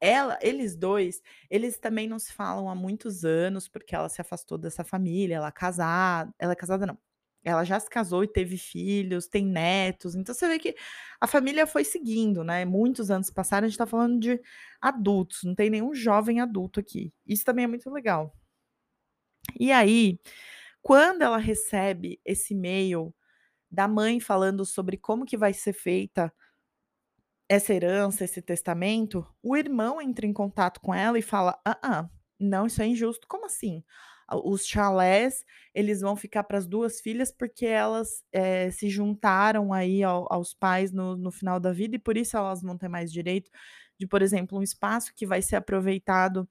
Ela 0.00 0.38
eles 0.42 0.76
2, 0.76 1.22
eles 1.50 1.78
também 1.78 2.08
não 2.08 2.18
se 2.18 2.32
falam 2.32 2.68
há 2.68 2.74
muitos 2.74 3.24
anos, 3.24 3.68
porque 3.68 3.94
ela 3.94 4.08
se 4.08 4.20
afastou 4.20 4.58
dessa 4.58 4.84
família, 4.84 5.36
ela 5.36 5.52
casada 5.52 6.34
ela 6.38 6.52
é 6.52 6.56
casada 6.56 6.86
não, 6.86 6.98
ela 7.44 7.64
já 7.64 7.78
se 7.80 7.88
casou 7.90 8.24
e 8.24 8.28
teve 8.28 8.56
filhos, 8.58 9.26
tem 9.28 9.46
netos, 9.46 10.14
então 10.14 10.34
você 10.34 10.48
vê 10.48 10.58
que 10.58 10.74
a 11.20 11.26
família 11.26 11.66
foi 11.66 11.84
seguindo, 11.84 12.44
né, 12.44 12.64
muitos 12.64 13.10
anos 13.10 13.30
passaram, 13.30 13.66
a 13.66 13.68
gente 13.68 13.78
tá 13.78 13.86
falando 13.86 14.18
de 14.20 14.40
adultos, 14.80 15.40
não 15.44 15.54
tem 15.54 15.70
nenhum 15.70 15.94
jovem 15.94 16.40
adulto 16.40 16.80
aqui, 16.80 17.12
isso 17.26 17.44
também 17.44 17.64
é 17.64 17.68
muito 17.68 17.90
legal. 17.90 18.34
E 19.58 19.70
aí, 19.72 20.18
quando 20.82 21.22
ela 21.22 21.38
recebe 21.38 22.20
esse 22.24 22.54
e-mail 22.54 23.14
da 23.70 23.88
mãe 23.88 24.20
falando 24.20 24.64
sobre 24.66 24.96
como 24.98 25.26
que 25.26 25.36
vai 25.38 25.52
ser 25.54 25.72
feita 25.72 26.32
essa 27.48 27.74
herança, 27.74 28.24
esse 28.24 28.40
testamento, 28.42 29.26
o 29.42 29.56
irmão 29.56 30.00
entra 30.00 30.26
em 30.26 30.32
contato 30.32 30.80
com 30.80 30.94
ela 30.94 31.18
e 31.18 31.22
fala: 31.22 31.58
"Ah, 31.64 32.08
não, 32.40 32.66
isso 32.66 32.82
é 32.82 32.86
injusto". 32.86 33.26
"Como 33.28 33.46
assim?". 33.46 33.84
"Os 34.44 34.66
chalés, 34.66 35.44
eles 35.74 36.00
vão 36.00 36.16
ficar 36.16 36.44
para 36.44 36.58
as 36.58 36.66
2 36.66 37.00
filhas, 37.00 37.32
porque 37.32 37.66
elas, 37.66 38.22
eh, 38.32 38.70
se 38.70 38.88
juntaram 38.90 39.72
aí 39.72 40.02
ao 40.02 40.26
aos 40.32 40.54
pais 40.54 40.92
no 40.92 41.16
no 41.16 41.30
final 41.32 41.60
da 41.60 41.72
vida 41.72 41.96
e 41.96 41.98
por 41.98 42.16
isso 42.16 42.36
elas 42.36 42.62
vão 42.62 42.76
ter 42.78 42.88
mais 42.88 43.12
direito 43.12 43.50
de, 43.98 44.06
por 44.06 44.22
exemplo, 44.22 44.58
um 44.58 44.62
espaço 44.62 45.12
que 45.14 45.26
vai 45.26 45.42
ser 45.42 45.56
aproveitado" 45.56 46.48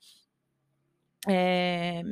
"eh, 1.27 2.03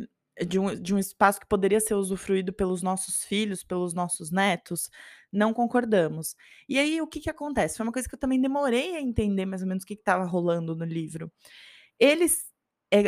de 0.45 0.57
um 0.59 0.75
de 0.81 0.93
um 0.95 0.97
espaço 0.99 1.39
que 1.39 1.45
poderia 1.47 1.79
ser 1.79 1.93
usufruído 1.95 2.53
pelos 2.53 2.81
nossos 2.81 3.23
filhos, 3.25 3.63
pelos 3.63 3.93
nossos 3.93 4.31
netos, 4.31 4.89
não 5.31 5.53
concordamos". 5.53 6.35
E 6.69 6.79
aí 6.79 7.01
o 7.01 7.07
que 7.07 7.19
que 7.19 7.29
acontece? 7.29 7.77
Foi 7.77 7.85
uma 7.85 7.91
coisa 7.93 8.07
que 8.09 8.15
eu 8.15 8.19
também 8.19 8.41
demorei 8.41 8.95
a 8.95 9.01
entender 9.01 9.45
mais 9.45 9.61
ou 9.61 9.67
menos 9.67 9.83
o 9.83 9.87
que 9.87 9.93
estava 9.95 10.25
rolando 10.25 10.75
no 10.75 10.85
livro. 10.85 11.31
Eles, 11.99 12.50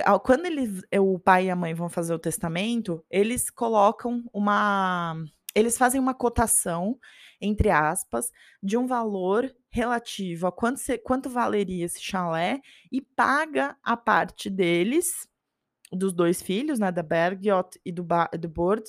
a 0.06 0.18
quando 0.20 0.46
eles 0.46 0.82
o 0.98 1.20
pai 1.20 1.48
e 1.48 1.50
a 1.50 1.56
mãe 1.56 1.74
vão 1.74 1.90
fazer 1.90 2.13
o 2.13 2.20
testamento, 2.20 3.04
eles 3.10 3.50
colocam 3.50 4.24
uma 4.34 5.16
eles 5.56 5.78
fazem 5.78 6.00
uma 6.02 6.13
cotação, 6.16 6.98
entre 7.40 7.70
aspas, 7.70 8.32
de 8.62 8.78
um 8.78 8.88
valor 8.88 9.54
relativo 9.70 10.48
a 10.48 10.52
quanto 10.52 10.80
se 10.80 10.98
quanto 10.98 11.30
valeria 11.30 11.86
esse 11.86 12.02
chalé 12.02 12.60
e 12.92 13.02
paga 13.02 13.78
a 13.84 13.96
parte 13.98 14.50
deles, 14.50 15.28
dos 15.92 16.13
2 16.13 16.42
filhos, 16.42 16.80
né, 16.80 16.92
da 16.92 17.04
Bergljot 17.04 17.80
e 17.86 17.92
do 17.92 18.06
do 18.40 18.50
Bord. 18.50 18.84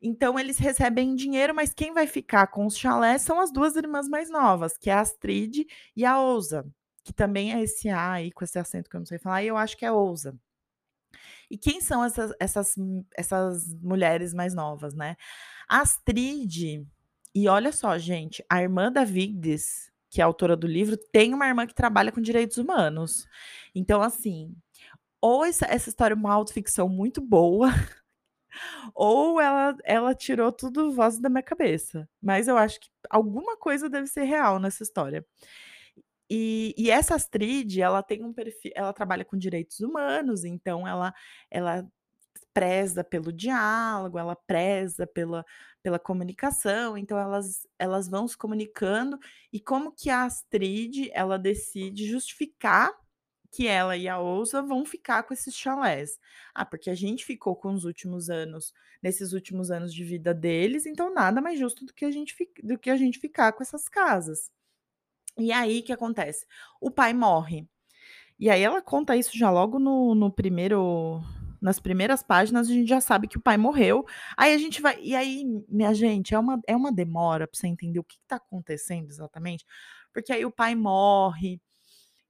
Então 0.00 0.38
eles 0.38 0.58
recebem 0.58 1.14
dinheiro, 1.14 1.54
mas 1.54 1.74
quem 1.74 1.92
vai 1.92 2.06
ficar 2.06 2.48
com 2.48 2.66
os 2.66 2.76
chalés 2.76 3.22
são 3.22 3.40
as 3.40 3.52
2 3.52 3.76
irmãs 3.76 4.08
mais 4.08 4.30
novas, 4.30 4.78
que 4.78 4.90
é 4.90 4.94
a 4.94 5.00
Astrid 5.00 5.66
e 5.96 6.04
a 6.04 6.20
Ósa, 6.20 6.66
que 7.04 7.12
também 7.12 7.52
é 7.54 7.62
esse 7.62 7.88
A 7.88 8.12
aí 8.12 8.32
com 8.32 8.44
esse 8.44 8.58
acento 8.58 8.88
que 8.90 8.96
eu 8.96 9.00
não 9.00 9.06
sei 9.06 9.18
falar 9.18 9.42
e 9.42 9.48
eu 9.48 9.56
acho 9.56 9.76
que 9.76 9.84
é 9.84 9.92
Ósa. 9.92 10.38
E 11.50 11.58
quem 11.58 11.80
são 11.80 12.04
essas 12.04 12.32
essas 12.40 12.74
essas 13.16 13.74
mulheres 13.74 14.32
mais 14.34 14.54
novas, 14.54 14.94
né? 14.94 15.16
Astrid 15.68 16.86
e 17.34 17.48
olha 17.48 17.72
só 17.72 17.96
gente, 17.98 18.44
a 18.48 18.62
irmã 18.62 18.92
da 18.92 19.04
Vigdis, 19.04 19.90
que 20.10 20.20
é 20.20 20.24
autora 20.24 20.56
do 20.56 20.66
livro, 20.66 20.96
tem 21.12 21.32
uma 21.34 21.46
irmã 21.46 21.66
que 21.66 21.74
trabalha 21.74 22.12
com 22.12 22.20
direitos 22.20 22.58
humanos. 22.58 23.26
Então 23.74 24.02
assim, 24.02 24.54
ou 25.20 25.44
essa 25.44 25.66
essa 25.66 25.88
história 25.90 26.14
é 26.14 26.16
uma 26.16 26.32
autoficção 26.34 26.88
muito 26.88 27.20
boa, 27.20 27.68
ou 28.94 29.40
ela 29.40 29.76
ela 29.84 30.14
tirou 30.14 30.52
tudo 30.52 30.92
vozes 30.92 31.20
da 31.20 31.28
minha 31.28 31.42
cabeça, 31.42 32.08
mas 32.22 32.48
eu 32.48 32.56
acho 32.56 32.80
que 32.80 32.88
alguma 33.10 33.56
coisa 33.56 33.88
deve 33.88 34.06
ser 34.08 34.24
real 34.24 34.58
nessa 34.58 34.82
história. 34.82 35.24
E 36.30 36.74
e 36.78 36.90
essa 36.90 37.14
Astrid, 37.16 37.80
ela 37.80 38.02
tem 38.02 38.24
um 38.24 38.32
perfi 38.32 38.72
ela 38.74 38.92
trabalha 38.92 39.24
com 39.24 39.36
direitos 39.36 39.80
humanos, 39.80 40.44
então 40.44 40.86
ela 40.86 41.12
ela 41.50 41.86
preza 42.54 43.04
pelo 43.04 43.32
diálogo, 43.32 44.18
ela 44.18 44.36
preza 44.36 45.06
pela 45.06 45.44
pela 45.82 45.98
comunicação, 45.98 46.98
então 46.98 47.18
elas 47.18 47.66
elas 47.78 48.08
vão 48.08 48.28
se 48.28 48.36
comunicando, 48.38 49.18
e 49.52 49.60
como 49.60 49.92
que 49.92 50.10
a 50.10 50.24
Astrid, 50.24 51.10
ela 51.14 51.38
decide 51.38 52.06
justificar 52.08 52.92
que 53.52 53.66
ela 53.68 53.96
e 53.96 54.08
a 54.08 54.20
Ósa 54.20 54.62
vão 54.62 54.84
ficar 54.86 55.24
com 55.24 55.34
esses 55.34 55.54
chalés. 55.56 56.18
"Ah, 56.54 56.66
porque 56.66 56.90
a 56.90 56.94
gente 56.96 57.24
ficou 57.26 57.56
com 57.56 57.72
os 57.74 57.84
últimos 57.86 58.30
anos 58.30 58.72
nesses 59.02 59.32
últimos 59.34 59.70
anos 59.72 59.94
de 59.94 60.04
vida 60.04 60.34
deles, 60.34 60.86
então 60.86 61.12
nada 61.14 61.40
mais 61.42 61.58
justo 61.60 61.84
do 61.86 61.94
que 61.94 62.04
a 62.06 62.10
gente 62.12 62.34
do 62.64 62.78
que 62.78 62.90
a 62.90 62.96
gente 62.96 63.18
ficar 63.20 63.52
com 63.54 63.62
essas 63.62 63.88
casas". 63.88 64.50
E 65.38 65.50
aí 65.52 65.82
que 65.82 65.92
acontece? 65.92 66.46
O 66.80 66.90
pai 66.90 67.12
morre. 67.14 67.66
E 68.38 68.50
aí 68.50 68.62
ela 68.62 68.82
conta 68.82 69.16
isso 69.16 69.36
já 69.38 69.50
logo 69.50 69.78
no 69.78 70.14
no 70.14 70.32
primeiro 70.32 71.22
nas 71.62 71.80
primeiras 71.80 72.22
páginas 72.22 72.68
a 72.68 72.72
gente 72.72 72.88
já 72.88 73.00
sabe 73.00 73.28
que 73.28 73.38
o 73.38 73.42
pai 73.42 73.56
morreu, 73.58 74.04
aí 74.36 74.54
a 74.54 74.58
gente 74.58 74.82
vai 74.82 74.98
e 75.02 75.14
aí, 75.16 75.44
minha 75.68 75.94
gente, 75.94 76.34
é 76.34 76.38
uma 76.38 76.60
é 76.66 76.76
uma 76.76 76.92
demora 76.92 77.46
pra 77.48 77.58
você 77.58 77.68
entender 77.68 77.98
o 78.00 78.04
que 78.04 78.16
que 78.18 78.26
tá 78.28 78.36
acontecendo 78.36 79.08
exatamente, 79.10 79.64
porque 80.12 80.32
aí 80.32 80.44
o 80.46 80.50
pai 80.52 80.74
morre, 80.74 81.60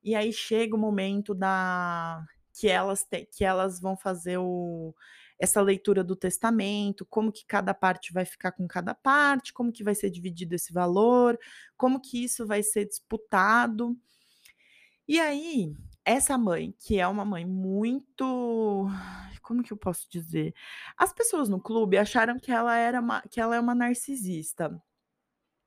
e 0.04 0.14
aí 0.16 0.32
chega 0.32 0.76
o 0.76 0.78
momento 0.78 1.35
da 1.35 2.25
que 2.61 2.68
elas 2.68 3.04
têm 3.04 3.26
que 3.32 3.44
elas 3.44 3.80
vão 3.80 3.97
fazer 3.97 4.38
o 4.38 4.94
essa 5.43 5.61
leitura 5.61 6.05
do 6.05 6.15
testamento, 6.15 7.05
como 7.05 7.33
que 7.33 7.45
cada 7.45 7.75
parte 7.75 8.13
vai 8.13 8.25
ficar 8.25 8.53
com 8.53 8.69
cada 8.69 8.95
parte, 8.95 9.53
como 9.53 9.73
que 9.73 9.83
vai 9.83 9.93
ser 9.93 10.09
dividido 10.09 10.55
esse 10.55 10.73
valor, 10.73 11.37
como 11.77 12.01
que 12.01 12.23
isso 12.23 12.47
vai 12.47 12.63
ser 12.63 12.87
disputado. 12.87 13.99
E 15.09 15.19
aí, 15.19 15.75
essa 16.05 16.39
mãe, 16.39 16.73
que 16.79 17.01
é 17.01 17.09
uma 17.09 17.25
mãe 17.25 17.45
muito 17.45 18.87
como 19.43 19.65
que 19.65 19.73
eu 19.73 19.77
posso 19.77 20.09
dizer? 20.09 20.55
As 20.97 21.13
pessoas 21.13 21.49
no 21.49 21.61
clube 21.61 21.99
acharam 21.99 22.39
que 22.39 22.53
ela 22.53 22.77
era 22.77 23.01
uma 23.01 23.21
que 23.23 23.41
ela 23.41 23.57
é 23.57 23.61
uma 23.61 23.75
narcisista. 23.75 24.81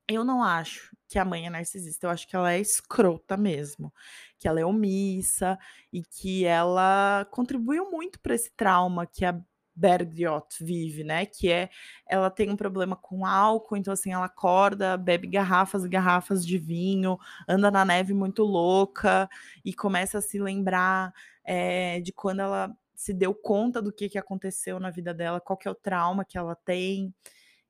Eu 0.08 0.24
não 0.24 0.42
acho 0.42 0.96
que 1.10 1.20
a 1.20 1.26
mãe 1.26 1.48
é 1.48 1.50
narcisista, 1.50 2.08
eu 2.08 2.12
acho 2.12 2.28
que 2.30 2.36
ela 2.36 2.54
é 2.54 2.60
escrota 2.62 3.36
mesmo, 3.36 3.94
que 4.40 4.48
ela 4.48 4.60
é 4.62 4.66
omissa 4.66 5.60
e 5.92 6.02
que 6.04 6.46
ela 6.46 7.28
contribuiu 7.32 7.92
muito 7.92 8.20
para 8.22 8.36
esse 8.36 8.52
trauma 8.56 9.06
que 9.06 9.26
a 9.26 9.38
Bergljot 9.76 10.48
vive, 10.64 11.04
né, 11.04 11.26
que 11.26 11.52
é 11.52 11.70
ela 12.08 12.30
tem 12.30 12.50
um 12.50 12.56
problema 12.56 12.96
com 12.96 13.26
álcool, 13.26 13.76
então, 13.78 13.94
assim, 13.94 14.14
ela 14.14 14.26
acorda, 14.26 14.98
bebe 14.98 15.28
garrafas 15.28 15.84
e 15.86 15.90
garrafas 15.90 16.46
de 16.46 16.58
vinho, 16.58 17.18
anda 17.48 17.70
na 17.72 17.84
neve 17.86 18.14
muito 18.14 18.44
louca 18.44 19.30
e 19.66 19.74
começa 19.74 20.20
a 20.20 20.22
se 20.22 20.40
lembrar, 20.40 21.14
eh, 21.46 22.00
de 22.02 22.12
quando 22.14 22.42
ela 22.42 22.72
se 22.96 23.14
deu 23.14 23.34
conta 23.36 23.82
do 23.82 23.92
que 23.92 24.08
que 24.10 24.18
aconteceu 24.18 24.80
na 24.80 24.90
vida 24.90 25.14
dela, 25.14 25.42
qual 25.42 25.58
que 25.58 25.68
é 25.68 25.72
o 25.72 25.76
trauma 25.76 26.24
que 26.26 26.38
ela 26.38 26.56
tem. 26.56 27.14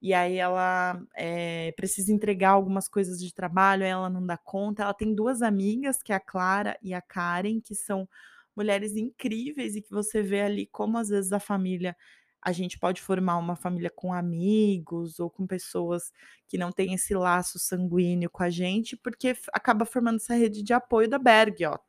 E 0.01 0.13
aí 0.13 0.37
ela, 0.37 1.01
eh, 1.15 1.73
precisa 1.77 2.13
entregar 2.13 2.51
algumas 2.51 2.87
coisas 2.87 3.19
de 3.21 3.33
trabalho, 3.33 3.83
ela 3.83 4.09
não 4.09 4.25
dá 4.25 4.37
conta. 4.37 4.83
Ela 4.83 4.93
tem 4.93 5.15
2 5.15 5.41
amigas, 5.41 6.03
que 6.03 6.13
é 6.13 6.15
a 6.17 6.19
Clara 6.19 6.77
e 6.83 6.93
a 6.93 7.01
Karen, 7.01 7.59
que 7.61 7.75
são 7.75 8.07
mulheres 8.55 8.95
incríveis 8.95 9.75
e 9.75 9.81
que 9.81 9.91
você 9.91 10.21
vê 10.21 10.41
ali 10.41 10.67
como 10.67 10.97
às 10.97 11.09
vezes 11.09 11.31
a 11.31 11.39
família 11.39 11.95
a 12.41 12.51
gente 12.51 12.77
pode 12.77 13.01
formar 13.01 13.37
uma 13.37 13.55
família 13.55 13.89
com 13.89 14.13
amigos 14.13 15.19
ou 15.19 15.29
com 15.31 15.47
pessoas 15.47 16.11
que 16.47 16.57
não 16.59 16.71
têm 16.71 16.93
esse 16.93 17.13
laço 17.15 17.57
sanguíneo 17.57 18.29
com 18.29 18.43
a 18.43 18.51
gente, 18.51 18.95
porque 18.95 19.35
acaba 19.51 19.83
formando 19.85 20.17
essa 20.17 20.35
rede 20.35 20.61
de 20.63 20.71
apoio 20.73 21.09
da 21.09 21.17
Bergljot. 21.17 21.81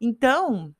Então 0.00 0.74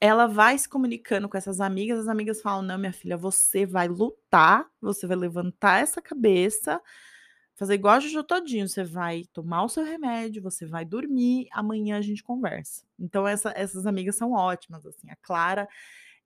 ela 0.00 0.26
vai 0.26 0.56
se 0.58 0.68
comunicando 0.68 1.28
com 1.28 1.36
essas 1.36 1.60
amigas, 1.60 2.00
as 2.00 2.08
amigas 2.08 2.40
falam: 2.40 2.62
"Não, 2.62 2.78
minha 2.78 2.92
filha, 2.92 3.16
você 3.16 3.66
vai 3.66 3.88
lutar, 3.88 4.66
você 4.80 5.06
vai 5.06 5.16
levantar 5.16 5.80
essa 5.82 6.00
cabeça, 6.02 6.80
fazer 7.58 7.74
igual 7.74 7.96
a 7.96 8.00
Jojo 8.00 8.24
Todinho, 8.24 8.68
você 8.68 8.84
vai 8.84 9.24
tomar 9.34 9.64
o 9.64 9.68
seu 9.70 9.84
remédio, 9.84 10.42
você 10.42 10.66
vai 10.66 10.84
dormir, 10.86 11.48
amanhã 11.52 11.98
a 11.98 12.02
gente 12.02 12.22
conversa". 12.24 12.84
Então 12.98 13.28
essa 13.28 13.52
essas 13.56 13.86
amigas 13.86 14.16
são 14.16 14.32
ótimas, 14.32 14.86
assim, 14.86 15.10
a 15.10 15.16
Clara, 15.16 15.68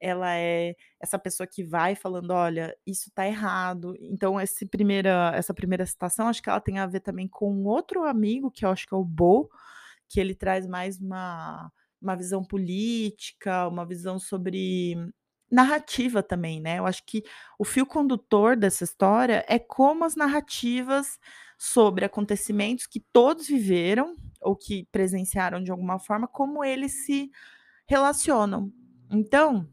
ela 0.01 0.35
é 0.37 0.75
essa 1.01 1.19
pessoa 1.19 1.47
que 1.47 1.65
vai 1.65 1.95
falando: 1.95 2.31
"Olha, 2.33 2.77
isso 2.87 3.11
tá 3.15 3.27
errado". 3.27 3.95
Então 4.01 4.41
esse 4.41 4.67
primeira 4.67 5.33
essa 5.35 5.55
primeira 5.55 5.87
citação, 5.87 6.29
acho 6.29 6.43
que 6.43 6.51
ela 6.51 6.61
tem 6.61 6.79
a 6.79 6.87
ver 6.87 7.01
também 7.01 7.29
com 7.29 7.65
outro 7.65 8.05
amigo, 8.05 8.51
que 8.51 8.65
eu 8.65 8.71
acho 8.71 8.87
que 8.87 8.95
é 8.95 8.97
o 8.99 9.05
Bo, 9.05 9.49
que 10.09 10.21
ele 10.21 10.35
traz 10.35 10.67
mais 10.67 11.01
uma 11.01 11.71
uma 12.03 12.17
visão 12.17 12.45
política, 12.45 13.69
uma 13.69 13.87
visão 13.87 14.19
sobre 14.19 14.97
narrativa 15.53 16.23
também, 16.23 16.61
né. 16.61 16.79
Eu 16.79 16.87
acho 16.87 17.05
que 17.05 17.23
o 17.59 17.65
fio 17.65 17.87
condutor 17.87 18.57
dessa 18.57 18.85
história 18.85 19.45
é 19.49 19.59
como 19.59 20.05
as 20.05 20.17
narrativas 20.17 21.19
sobre 21.59 22.05
acontecimentos 22.05 22.87
que 22.87 22.99
todos 23.13 23.47
viveram, 23.47 24.17
ou 24.41 24.57
que 24.57 24.89
presenciaram 24.91 25.63
de 25.63 25.71
alguma 25.71 25.99
forma, 25.99 26.27
como 26.27 26.65
eles 26.65 27.05
se 27.05 27.31
relacionam. 27.87 28.73
Então, 29.11 29.69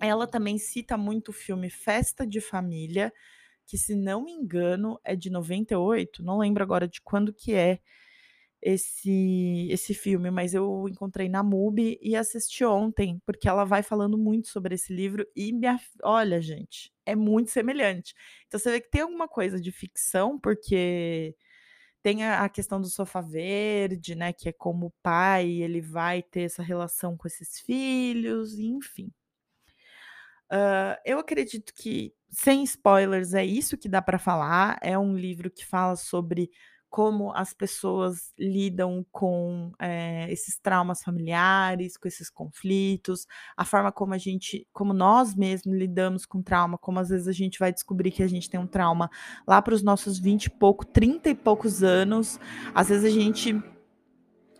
ela 0.00 0.26
também 0.26 0.58
cita 0.58 0.96
muito 0.96 1.30
o 1.30 1.32
filme 1.32 1.70
Festa 1.70 2.26
de 2.26 2.40
Família, 2.40 3.12
que 3.66 3.78
se 3.78 3.94
não 3.94 4.24
me 4.24 4.32
engano 4.32 5.00
é 5.04 5.16
de 5.16 5.30
98, 5.30 6.22
não 6.22 6.38
lembro 6.38 6.62
agora 6.62 6.86
de 6.86 7.00
quando 7.00 7.32
que 7.32 7.54
é 7.54 7.78
esse 8.64 9.68
esse 9.70 9.94
filme, 9.94 10.30
mas 10.30 10.54
eu 10.54 10.88
encontrei 10.88 11.28
na 11.28 11.42
MUBI 11.44 11.98
e 12.02 12.16
assisti 12.16 12.64
ontem, 12.64 13.20
porque 13.26 13.48
ela 13.48 13.64
vai 13.66 13.82
falando 13.84 14.18
muito 14.18 14.48
sobre 14.48 14.74
esse 14.76 14.94
livro 14.94 15.26
e 15.36 15.52
f 15.66 15.90
olha 16.04 16.40
gente, 16.42 16.92
é 17.06 17.14
muito 17.16 17.50
semelhante. 17.52 18.14
Então 18.48 18.58
você 18.60 18.72
vê 18.72 18.80
que 18.80 18.90
tem 18.90 19.02
alguma 19.02 19.28
coisa 19.28 19.60
de 19.60 19.72
ficção, 19.72 20.38
porque 20.40 21.36
tem 22.02 22.24
a 22.24 22.48
questão 22.50 22.80
do 22.80 22.88
sofá 22.88 23.20
verde, 23.22 24.14
né, 24.14 24.32
que 24.32 24.48
é 24.48 24.52
como 24.52 24.86
o 24.88 24.94
pai 25.02 25.48
ele 25.50 25.80
vai 25.80 26.22
ter 26.22 26.42
essa 26.42 26.62
relação 26.62 27.16
com 27.16 27.28
esses 27.28 27.60
filhos, 27.60 28.58
enfim. 28.58 29.10
Hã, 30.50 30.96
eu 31.04 31.18
acredito 31.18 31.72
que, 31.74 32.12
sem 32.30 32.62
spoilers, 32.64 33.34
é 33.34 33.44
isso 33.44 33.76
que 33.78 33.88
dá 33.88 34.02
para 34.02 34.18
falar, 34.18 34.78
é 34.82 34.98
um 34.98 35.16
livro 35.16 35.50
que 35.50 35.64
fala 35.64 35.96
sobre 35.96 36.50
como 36.94 37.32
as 37.34 37.52
pessoas 37.52 38.32
lidam 38.38 39.04
com, 39.10 39.72
eh, 39.80 40.30
esses 40.30 40.60
traumas 40.60 41.02
familiares, 41.02 41.96
com 41.96 42.06
esses 42.06 42.30
conflitos, 42.30 43.26
a 43.56 43.64
forma 43.64 43.90
como 43.90 44.14
a 44.14 44.18
gente 44.18 44.64
como 44.72 44.92
nós 44.92 45.34
mesmos 45.34 45.76
lidamos 45.76 46.24
com 46.24 46.40
trauma, 46.40 46.78
como 46.78 47.00
às 47.00 47.08
vezes 47.08 47.26
a 47.26 47.32
gente 47.32 47.58
vai 47.58 47.72
descobrir 47.72 48.12
que 48.12 48.22
a 48.22 48.28
gente 48.28 48.48
tem 48.48 48.60
um 48.60 48.66
trauma 48.68 49.10
lá 49.44 49.60
para 49.60 49.74
os 49.74 49.82
nossos 49.82 50.20
20 50.20 50.44
e 50.44 50.50
pouco, 50.50 50.86
30 50.86 51.30
e 51.30 51.34
poucos 51.34 51.82
anos, 51.82 52.38
às 52.72 52.90
vezes 52.90 53.04
a 53.04 53.10
gente 53.10 53.60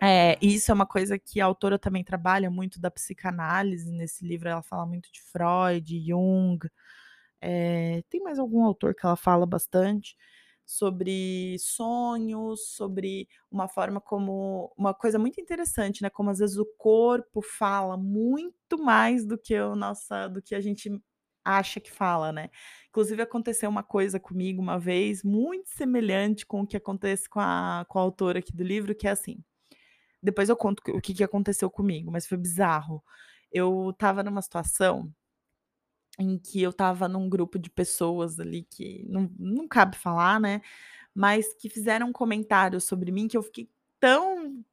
é, 0.02 0.36
isso 0.42 0.72
é 0.72 0.74
uma 0.74 0.86
coisa 0.86 1.16
que 1.16 1.40
a 1.40 1.44
autora 1.44 1.78
também 1.78 2.02
trabalha 2.02 2.50
muito 2.50 2.80
da 2.80 2.90
psicanálise 2.90 3.92
nesse 3.92 4.26
livro, 4.26 4.48
ela 4.48 4.62
fala 4.64 4.84
muito 4.84 5.08
de 5.12 5.22
Freud, 5.22 6.00
Jung, 6.04 6.58
eh, 7.40 8.02
tem 8.10 8.20
mais 8.24 8.40
algum 8.40 8.64
autor 8.64 8.92
que 8.92 9.06
ela 9.06 9.14
fala 9.14 9.46
bastante, 9.46 10.16
sobre 10.66 11.56
sonhos, 11.58 12.68
sobre 12.76 13.28
uma 13.50 13.68
forma 13.68 14.00
como 14.00 14.72
uma 14.76 14.94
coisa 14.94 15.18
muito 15.18 15.40
interessante, 15.40 16.02
né, 16.02 16.10
como 16.10 16.30
às 16.30 16.38
vezes 16.38 16.56
o 16.58 16.66
corpo 16.78 17.42
fala 17.42 17.96
muito 17.96 18.78
mais 18.78 19.26
do 19.26 19.38
que 19.38 19.58
o 19.60 19.76
nossa 19.76 20.28
do 20.28 20.42
que 20.42 20.54
a 20.54 20.60
gente 20.60 20.90
acha 21.44 21.80
que 21.80 21.90
fala, 21.92 22.32
né. 22.32 22.48
Inclusive 22.88 23.22
aconteceu 23.22 23.68
uma 23.70 23.82
coisa 23.82 24.18
comigo 24.20 24.62
uma 24.62 24.78
vez, 24.78 25.22
muito 25.22 25.68
semelhante 25.70 26.46
com 26.46 26.62
o 26.62 26.66
que 26.66 26.76
acontece 26.76 27.28
com 27.28 27.40
a 27.40 27.84
com 27.88 27.98
a 27.98 28.02
autora 28.02 28.38
aqui 28.40 28.52
do 28.56 28.64
livro, 28.64 28.94
que 28.94 29.06
é 29.08 29.10
assim, 29.10 29.38
depois 30.22 30.48
eu 30.48 30.56
conto 30.56 30.82
o 30.90 31.00
que 31.00 31.14
que 31.14 31.24
aconteceu 31.24 31.70
comigo, 31.70 32.10
mas 32.12 32.26
foi 32.26 32.38
bizarro. 32.38 33.02
Eu 33.52 33.90
estava 33.90 34.22
numa 34.22 34.42
situação 34.42 35.12
em 36.18 36.38
que 36.38 36.62
eu 36.62 36.70
estava 36.70 37.08
num 37.08 37.28
grupo 37.28 37.58
de 37.58 37.70
pessoas 37.70 38.38
ali 38.40 38.62
que 38.64 39.04
não 39.08 39.30
não 39.38 39.68
cabe 39.68 39.96
falar, 39.98 40.40
né, 40.40 40.60
mas 41.14 41.54
que 41.54 41.68
fizeram 41.68 42.08
um 42.08 42.12
comentário 42.12 42.80
sobre 42.80 43.12
mim 43.12 43.28
que 43.28 43.36
eu 43.36 43.42
fiquei 43.42 43.68
tão 44.00 44.64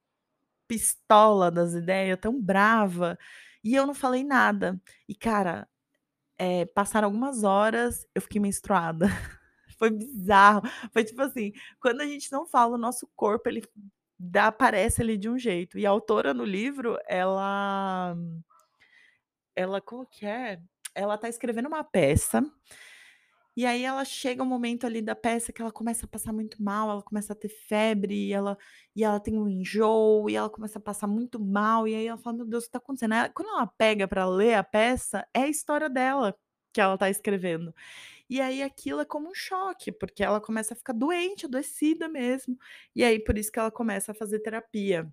pistola 0.68 1.52
das 1.52 1.74
ideias, 1.74 2.20
tão 2.22 2.40
brava, 2.42 3.18
e 3.64 3.76
eu 3.76 3.86
não 3.88 3.94
falei 3.96 4.24
nada. 4.24 4.82
E 5.08 5.16
cara, 5.16 5.68
eh, 6.40 6.66
passaram 6.68 7.08
algumas 7.08 7.44
horas, 7.44 8.08
eu 8.16 8.22
fiquei 8.22 8.42
menstruada. 8.42 9.08
Foi 9.80 9.90
bizarro, 9.92 10.62
foi 10.94 11.04
tipo 11.04 11.22
assim, 11.24 11.54
quando 11.80 12.02
a 12.02 12.06
gente 12.06 12.32
não 12.32 12.46
fala, 12.46 12.76
o 12.76 12.78
nosso 12.80 13.08
corpo 13.16 13.50
ele 13.50 13.64
dá 14.20 14.48
aparece 14.48 15.02
ali 15.02 15.18
de 15.18 15.28
um 15.30 15.40
jeito. 15.40 15.78
E 15.80 15.86
a 15.88 15.90
autora 15.90 16.34
no 16.36 16.46
livro, 16.46 16.98
ela 17.08 18.16
ela 19.56 19.82
como 19.82 20.06
que 20.06 20.26
é? 20.26 20.62
Ela 20.96 21.18
tá 21.18 21.30
escrevendo 21.30 21.68
uma 21.68 21.84
peça, 21.84 22.44
e 23.56 23.66
aí 23.66 23.84
ela 23.84 24.06
chega 24.06 24.42
um 24.44 24.46
momento 24.46 24.86
ali 24.86 25.02
da 25.02 25.14
peça 25.16 25.52
que 25.52 25.62
ela 25.62 25.72
começa 25.72 26.06
a 26.06 26.10
passar 26.10 26.32
muito 26.34 26.62
mal, 26.64 26.90
ela 26.90 27.02
começa 27.04 27.34
a 27.34 27.36
ter 27.36 27.50
febre 27.50 28.28
e 28.30 28.34
ela 28.34 28.58
e 28.96 29.04
ela 29.04 29.20
tem 29.20 29.38
um 29.38 29.48
enjoo, 29.48 30.30
e 30.30 30.36
ela 30.36 30.50
começa 30.50 30.80
a 30.80 30.82
passar 30.82 31.08
muito 31.08 31.40
mal, 31.40 31.88
e 31.88 31.94
aí 31.96 32.08
ela 32.08 32.18
fala: 32.18 32.38
"Meu 32.38 32.46
Deus, 32.46 32.64
o 32.64 32.68
que 32.68 32.72
tá 32.72 32.78
acontecendo?". 32.80 33.14
Aí 33.14 33.30
quando 33.30 33.50
ela 33.50 33.68
pega 33.68 34.08
pra 34.08 34.26
ler 34.28 34.54
a 34.56 34.64
peça, 34.64 35.26
é 35.34 35.42
a 35.44 35.48
história 35.50 35.90
dela 35.90 36.36
que 36.74 36.80
ela 36.82 36.98
tá 36.98 37.10
escrevendo. 37.10 37.74
E 38.30 38.42
aí 38.42 38.64
aquilo 38.64 39.02
é 39.02 39.06
como 39.06 39.30
um 39.32 39.36
choque, 39.36 39.92
porque 39.94 40.24
ela 40.24 40.42
começa 40.42 40.74
a 40.76 40.78
ficar 40.78 40.94
doente, 40.94 41.46
adoecida 41.48 42.10
mesmo, 42.10 42.58
e 42.96 43.04
aí 43.04 43.20
por 43.24 43.38
isso 43.38 43.52
que 43.52 43.60
ela 43.60 43.72
começa 43.72 44.12
a 44.14 44.16
fazer 44.16 44.40
terapia. 44.42 45.10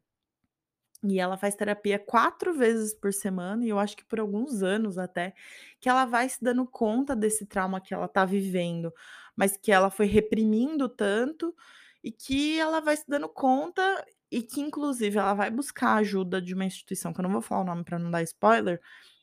E 1.03 1.21
ela 1.21 1.37
faz 1.37 1.55
terapia 1.55 1.97
4 1.99 2.53
vezes 2.55 2.93
por 2.93 3.13
semana 3.13 3.65
e 3.65 3.69
eu 3.69 3.79
acho 3.79 3.97
que 3.97 4.05
por 4.05 4.19
alguns 4.19 4.63
anos 4.65 4.99
até, 4.99 5.33
que 5.81 5.89
ela 5.89 6.05
vai 6.05 6.29
se 6.29 6.43
dando 6.43 6.67
conta 6.67 7.15
desse 7.15 7.47
trauma 7.47 7.81
que 7.81 7.95
ela 7.95 8.09
tá 8.09 8.25
vivendo, 8.25 8.93
mas 9.37 9.57
que 9.57 9.71
ela 9.71 9.91
foi 9.91 10.07
reprimindo 10.07 10.89
tanto, 10.89 11.55
e 12.03 12.11
que 12.13 12.59
ela 12.59 12.81
vai 12.81 12.97
se 12.97 13.05
dando 13.09 13.29
conta, 13.29 14.05
e 14.31 14.43
que 14.43 14.61
inclusive 14.61 15.19
ela 15.19 15.35
vai 15.35 15.51
buscar 15.51 15.95
ajuda 15.97 16.41
de 16.43 16.53
uma 16.55 16.65
instituição, 16.65 17.13
que 17.13 17.21
eu 17.21 17.23
não 17.25 17.31
vou 17.33 17.43
falar 17.43 17.63
o 17.63 17.65
nome 17.65 17.85
pra 17.85 17.99
não 17.99 18.11
dar 18.11 18.23
spoiler, 18.23 18.81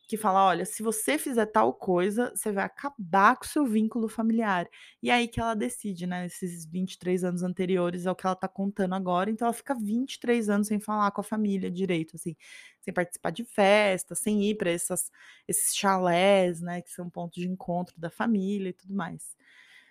que 0.08 0.18
fala: 0.18 0.46
"Olha, 0.46 0.66
se 0.66 0.84
você 0.84 1.18
fizer 1.18 1.46
tal 1.48 1.74
coisa, 1.74 2.32
você 2.36 2.52
vai 2.52 2.66
acabar 2.66 3.36
com 3.38 3.46
o 3.46 3.48
seu 3.48 3.66
vínculo 3.66 4.08
familiar". 4.10 4.68
E 5.02 5.10
aí 5.12 5.28
que 5.28 5.40
ela 5.40 5.56
decide, 5.56 6.06
né, 6.08 6.26
esses 6.26 6.66
23 6.66 7.24
anos 7.24 7.44
anteriores 7.44 8.08
ao 8.08 8.16
que 8.16 8.26
ela 8.26 8.36
tá 8.36 8.48
contando 8.48 8.96
agora, 8.96 9.30
então 9.32 9.46
ela 9.48 9.54
fica 9.54 9.76
23 9.76 10.50
anos 10.50 10.68
sem 10.68 10.80
falar 10.80 11.12
com 11.12 11.22
a 11.22 11.24
família 11.24 11.72
direito, 11.72 12.16
assim, 12.16 12.36
sem 12.82 12.94
participar 12.94 13.32
de 13.32 13.44
festa, 13.46 14.16
sem 14.16 14.44
ir 14.44 14.58
essas 14.68 15.12
esses 15.48 15.76
chalés, 15.76 16.62
né, 16.62 16.82
que 16.82 16.90
são 16.92 17.10
pontos 17.10 17.42
de 17.42 17.48
encontro 17.50 18.00
da 18.00 18.10
família 18.10 18.70
e 18.70 18.74
tudo 18.74 18.94
mais. 18.94 19.36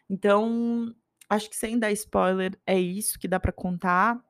Então, 0.09 0.95
acho 1.29 1.49
que 1.51 1.57
sem 1.57 1.79
dar 1.79 1.93
spoiler, 1.93 2.59
é 2.67 2.79
isso 2.79 3.19
que 3.19 3.29
dá 3.29 3.41
pra 3.41 3.53
contar. 3.53 4.21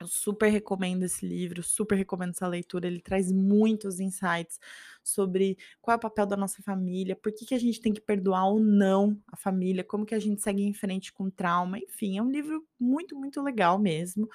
Eu 0.00 0.06
super 0.08 0.48
recomendo 0.48 1.04
esse 1.04 1.26
livro, 1.26 1.62
super 1.62 1.94
recomendo 1.96 2.30
essa 2.30 2.48
leitura, 2.48 2.86
ele 2.86 3.00
traz 3.00 3.30
muitos 3.30 4.00
insights 4.00 4.58
sobre 5.02 5.56
qual 5.80 5.94
é 5.94 5.96
o 5.96 6.00
papel 6.00 6.26
da 6.26 6.36
nossa 6.36 6.62
família, 6.62 7.14
por 7.14 7.32
que 7.32 7.46
que 7.46 7.54
a 7.54 7.58
gente 7.58 7.80
tem 7.80 7.92
que 7.92 8.00
perdoar 8.00 8.46
ou 8.46 8.58
não 8.58 9.16
a 9.28 9.36
família, 9.36 9.84
como 9.84 10.04
que 10.04 10.14
a 10.14 10.18
gente 10.18 10.42
segue 10.42 10.62
em 10.62 10.74
frente 10.74 11.12
com 11.12 11.30
trauma, 11.30 11.78
enfim, 11.78 12.18
é 12.18 12.22
um 12.22 12.30
livro 12.30 12.66
muito, 12.78 13.16
muito 13.16 13.40
legal 13.40 13.78
mesmo. 13.78 14.28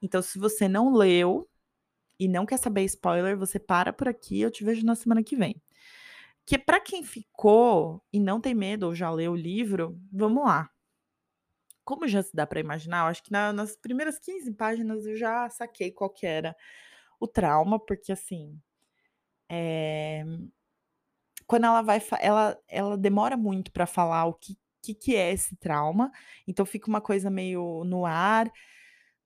Então 0.00 0.22
se 0.22 0.38
você 0.38 0.66
não 0.66 0.94
leu, 0.94 1.48
e 2.22 2.28
não 2.28 2.46
quer 2.46 2.56
saber 2.56 2.84
spoiler, 2.84 3.36
você 3.36 3.58
para 3.58 3.92
por 3.92 4.06
aqui, 4.06 4.40
eu 4.40 4.50
te 4.50 4.62
vejo 4.62 4.86
na 4.86 4.94
semana 4.94 5.24
que 5.24 5.36
vem. 5.36 5.60
Que 6.46 6.56
pra 6.56 6.78
quem 6.80 7.02
ficou 7.02 8.00
e 8.12 8.20
não 8.20 8.40
tem 8.40 8.54
medo 8.54 8.86
ou 8.86 8.94
já 8.94 9.10
leu 9.10 9.32
o 9.32 9.36
livro, 9.36 10.00
vamos 10.12 10.44
lá. 10.44 10.70
Como 11.86 12.06
já 12.06 12.22
se 12.22 12.34
dá 12.34 12.46
pra 12.46 12.60
imaginar, 12.60 13.06
acho 13.08 13.22
que 13.24 13.32
na 13.32 13.52
nas 13.52 13.74
primeiras 13.76 14.18
15 14.18 14.52
páginas 14.52 15.04
eu 15.06 15.16
já 15.16 15.48
saquei 15.50 15.90
qual 15.90 16.10
que 16.10 16.26
era 16.26 16.54
o 17.20 17.26
trauma, 17.28 17.78
porque 17.80 18.12
assim, 18.12 18.60
eh, 19.50 20.24
quando 21.46 21.64
ela 21.66 21.82
vai 21.82 22.00
ela 22.20 22.58
ela 22.68 22.96
demora 22.98 23.36
muito 23.36 23.72
pra 23.72 23.86
falar 23.86 24.26
o 24.26 24.34
que 24.34 24.56
que 24.82 24.94
que 24.94 25.16
é 25.16 25.32
esse 25.32 25.54
trauma, 25.56 26.10
então 26.46 26.66
fica 26.66 26.88
uma 26.88 27.00
coisa 27.00 27.30
meio 27.30 27.84
no 27.84 28.04
ar. 28.06 28.50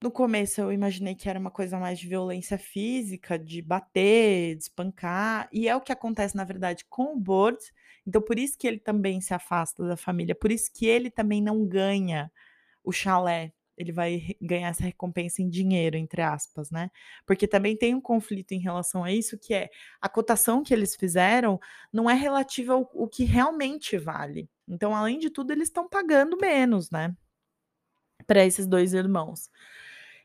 No 0.02 0.10
começo 0.10 0.60
eu 0.60 0.72
imaginei 0.72 1.14
que 1.14 1.28
era 1.30 1.38
uma 1.40 1.50
coisa 1.50 1.78
mais 1.78 1.98
de 1.98 2.08
violência 2.08 2.58
física, 2.58 3.38
de 3.38 3.62
bater, 3.62 4.56
de 4.56 4.62
espancar, 4.64 5.48
e 5.52 5.68
é 5.68 5.76
o 5.76 5.80
que 5.82 5.92
acontece 5.92 6.36
na 6.36 6.44
verdade 6.44 6.84
com 6.90 7.14
o 7.14 7.20
Burt, 7.20 7.60
então 8.06 8.22
por 8.22 8.38
isso 8.38 8.58
que 8.58 8.66
ele 8.68 8.78
também 8.80 9.20
se 9.22 9.34
afasta 9.34 9.86
da 9.86 9.96
família, 9.96 10.34
por 10.34 10.52
isso 10.52 10.70
que 10.74 10.86
ele 10.86 11.10
também 11.10 11.42
não 11.42 11.66
ganha 11.66 12.30
o 12.86 12.92
chalé, 12.92 13.52
ele 13.76 13.92
vai 13.92 14.34
ganhar 14.40 14.68
essa 14.68 14.84
recompensa 14.84 15.42
em 15.42 15.50
dinheiro, 15.50 15.96
entre 15.96 16.22
aspas, 16.22 16.70
né. 16.70 16.90
Porque 17.26 17.46
também 17.46 17.76
tem 17.76 17.94
um 17.94 18.00
conflito 18.00 18.52
em 18.52 18.58
relação 18.60 19.04
a 19.04 19.12
isso, 19.12 19.38
que 19.38 19.52
é, 19.52 19.68
a 20.00 20.08
cotação 20.08 20.62
que 20.62 20.72
eles 20.72 20.96
fizeram 20.96 21.60
não 21.92 22.08
é 22.08 22.14
relativa 22.14 22.72
ao 22.72 22.90
o 22.94 23.06
que 23.06 23.24
realmente 23.24 23.98
vale. 23.98 24.48
Então, 24.66 24.94
além 24.94 25.18
de 25.18 25.28
tudo, 25.28 25.52
eles 25.52 25.68
estão 25.68 25.88
pagando 25.88 26.38
menos, 26.38 26.90
né, 26.90 27.14
pra 28.26 28.44
esses 28.44 28.66
2 28.66 28.94
irmãos. 28.94 29.50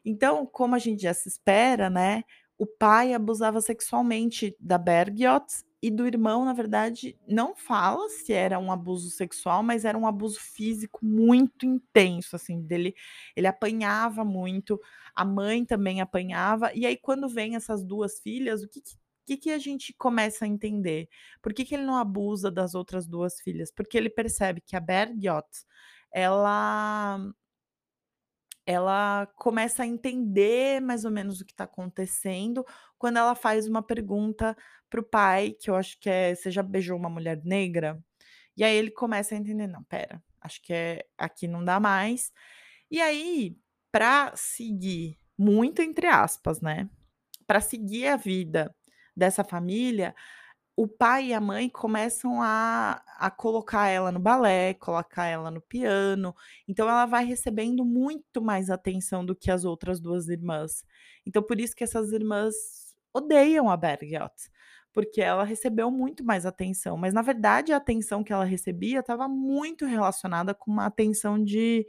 Então, 0.06 0.45
como 0.45 0.76
a 0.76 0.80
gente 0.80 1.04
já 1.04 1.13
se 1.13 1.28
espera, 1.28 1.89
né, 1.89 2.24
o 2.58 2.65
pai 2.65 3.13
abusava 3.13 3.60
sexualmente 3.60 4.56
da 4.60 4.78
Bergljot 4.78 5.45
e 5.82 5.89
do 5.91 6.06
irmão, 6.08 6.46
na 6.46 6.54
verdade, 6.54 7.17
não 7.28 7.56
fala 7.56 8.08
se 8.10 8.34
era 8.34 8.60
um 8.60 8.72
abuso 8.72 9.10
sexual, 9.10 9.63
mas 9.63 9.86
era 9.86 9.98
um 9.98 10.08
abuso 10.08 10.39
físico 10.39 11.00
muito 11.06 11.65
intenso, 11.65 12.36
assim, 12.36 12.62
dele 12.62 12.94
ele 13.36 13.48
apanhava 13.48 14.24
muito, 14.26 14.80
a 15.15 15.26
mãe 15.26 15.65
também 15.65 16.02
apanhava, 16.02 16.72
e 16.76 16.86
aí 16.86 16.98
quando 16.98 17.28
vem 17.30 17.56
essas 17.56 17.84
2 17.84 18.20
filhas, 18.20 18.63
o 18.63 18.70
que 18.70 18.82
que 19.28 19.38
que 19.38 19.52
a 19.52 19.58
gente 19.60 19.94
começa 19.98 20.46
a 20.46 20.48
entender? 20.48 21.08
Por 21.41 21.54
que 21.54 21.63
que 21.63 21.76
ele 21.76 21.86
não 21.86 21.96
abusa 21.96 22.52
das 22.52 22.74
outras 22.76 23.08
2 23.08 23.39
filhas? 23.41 23.72
Porque 23.72 23.98
ele 23.98 24.10
percebe 24.10 24.62
que 24.62 24.76
a 24.76 24.80
Bergljot, 24.80 25.48
ela 26.12 27.20
ela 28.65 29.28
começa 29.38 29.84
a 29.84 29.88
entender 29.88 30.82
mais 30.82 31.06
ou 31.06 31.12
menos 31.12 31.41
o 31.41 31.45
que 31.45 31.54
tá 31.54 31.65
acontecendo, 31.65 32.65
quando 32.97 33.17
ela 33.17 33.36
faz 33.36 33.67
uma 33.67 33.82
pergunta 33.84 34.56
para 34.89 35.00
o 35.02 35.04
pai, 35.04 35.52
que 35.60 35.69
eu 35.69 35.76
acho 35.76 36.00
que 36.00 36.10
é: 36.10 36.36
"Você 36.36 36.52
já 36.52 36.63
beijou 36.63 36.97
uma 36.97 37.10
mulher 37.10 37.41
negra?". 37.45 38.00
E 38.58 38.63
aí 38.63 38.76
ele 38.76 38.91
começa 38.91 39.36
a 39.36 39.38
entender: 39.38 39.67
"Não, 39.67 39.82
espera, 39.82 40.21
acho 40.41 40.62
que 40.63 40.74
é 40.74 41.06
aqui 41.17 41.47
não 41.47 41.63
dá 41.65 41.80
mais. 41.80 42.32
E 42.91 43.02
aí, 43.02 43.58
para 43.91 44.34
seguir, 44.36 45.17
muito 45.38 45.82
entre 45.82 46.08
aspas, 46.08 46.62
né, 46.62 46.89
para 47.47 47.62
seguir 47.62 48.08
a 48.08 48.17
vida 48.17 48.76
dessa 49.15 49.43
família, 49.43 50.15
o 50.84 50.88
pai 50.88 51.28
e 51.28 51.34
a 51.34 51.41
mãe 51.41 51.70
começam 51.70 52.41
a 52.41 53.02
a 53.20 53.30
colocar 53.32 53.88
ela 53.88 54.12
no 54.12 54.20
balé, 54.20 54.74
colocar 54.76 55.26
ela 55.28 55.52
no 55.52 55.62
piano, 55.62 56.36
então 56.67 56.89
ela 56.89 57.06
vai 57.06 57.24
recebendo 57.26 57.86
muito 57.86 58.41
mais 58.41 58.70
atenção 58.70 59.24
do 59.26 59.36
que 59.36 59.52
as 59.52 59.63
outras 59.65 60.00
2 60.00 60.28
irmãs. 60.30 60.84
Então 61.26 61.44
por 61.44 61.60
isso 61.62 61.76
que 61.76 61.84
essas 61.84 62.12
irmãs 62.12 62.56
odeiam 63.13 63.70
a 63.70 63.78
Bergljot, 63.78 64.34
porque 64.94 65.22
ela 65.22 65.44
recebeu 65.44 65.91
muito 65.91 66.24
mais 66.26 66.46
atenção, 66.46 66.98
mas 66.98 67.13
na 67.13 67.22
verdade 67.22 67.72
a 67.74 67.78
atenção 67.78 68.24
que 68.24 68.34
ela 68.34 68.46
recebia 68.46 69.00
estava 69.02 69.28
muito 69.28 69.86
relacionada 69.86 70.54
com 70.56 70.72
uma 70.72 70.86
atenção 70.88 71.44
de 71.44 71.86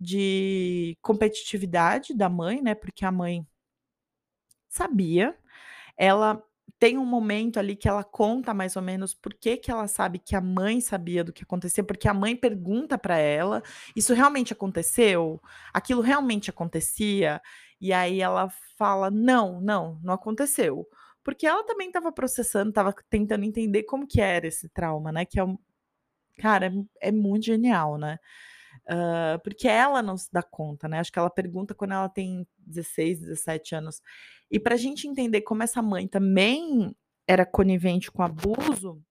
de 0.00 0.96
competitividade 1.02 2.14
da 2.14 2.28
mãe, 2.28 2.60
né, 2.62 2.74
porque 2.74 3.04
a 3.04 3.12
mãe 3.12 3.46
sabia, 4.68 5.36
ela 5.96 6.42
tem 6.78 6.98
um 6.98 7.06
momento 7.06 7.58
ali 7.58 7.76
que 7.76 7.88
ela 7.88 8.04
conta 8.04 8.52
mais 8.54 8.76
ou 8.76 8.82
menos 8.82 9.14
por 9.14 9.34
que 9.34 9.56
que 9.56 9.70
ela 9.70 9.88
sabe 9.88 10.18
que 10.18 10.36
a 10.36 10.40
mãe 10.40 10.80
sabia 10.80 11.24
do 11.24 11.32
que 11.32 11.42
acontecia, 11.44 11.84
porque 11.84 12.08
a 12.08 12.14
mãe 12.14 12.36
pergunta 12.36 12.98
para 12.98 13.16
ela: 13.18 13.62
"Isso 13.96 14.12
realmente 14.14 14.52
aconteceu? 14.52 15.40
Aquilo 15.72 16.02
realmente 16.02 16.50
acontecia?" 16.50 17.40
E 17.80 17.92
aí 17.92 18.20
ela 18.20 18.48
fala: 18.78 19.10
"Não, 19.10 19.60
não, 19.60 19.98
não 20.02 20.14
aconteceu." 20.14 20.86
Porque 21.24 21.46
ela 21.46 21.64
também 21.64 21.88
estava 21.88 22.12
processando, 22.12 22.68
estava 22.70 22.94
tentando 23.10 23.44
entender 23.44 23.82
como 23.84 24.06
que 24.06 24.20
era 24.20 24.46
esse 24.46 24.68
trauma, 24.68 25.10
né, 25.12 25.24
que 25.24 25.40
é 25.40 25.44
um 25.44 25.58
cara, 26.38 26.72
é 27.00 27.12
muito 27.12 27.46
genial, 27.46 27.98
né. 27.98 28.18
Hã, 28.88 29.38
porque 29.42 29.68
ela 29.68 30.02
não 30.02 30.16
se 30.16 30.28
dá 30.32 30.42
conta, 30.42 30.88
né, 30.88 31.00
acho 31.00 31.12
que 31.12 31.18
ela 31.18 31.30
pergunta 31.30 31.74
quando 31.74 31.92
ela 31.94 32.08
tem 32.08 32.46
16, 32.58 33.20
17 33.20 33.74
anos. 33.74 34.00
E 34.50 34.60
pra 34.60 34.76
gente 34.76 35.08
entender 35.08 35.42
como 35.42 35.62
essa 35.64 35.82
mãe 35.82 36.06
também 36.08 36.94
era 37.26 37.44
conivente 37.46 38.10
com 38.12 38.22
abuso, 38.22 39.02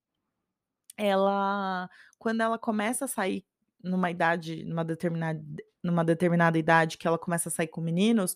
ela 0.98 1.90
quando 2.18 2.42
ela 2.42 2.58
começa 2.58 3.06
a 3.06 3.08
sair 3.08 3.46
numa 3.84 4.10
idade, 4.12 4.64
numa 4.66 4.84
determinada 4.86 5.42
numa 5.84 6.04
determinada 6.04 6.58
idade 6.58 6.98
que 6.98 7.08
ela 7.08 7.18
começa 7.20 7.50
a 7.50 7.52
sair 7.52 7.68
com 7.68 7.80
meninos, 7.82 8.36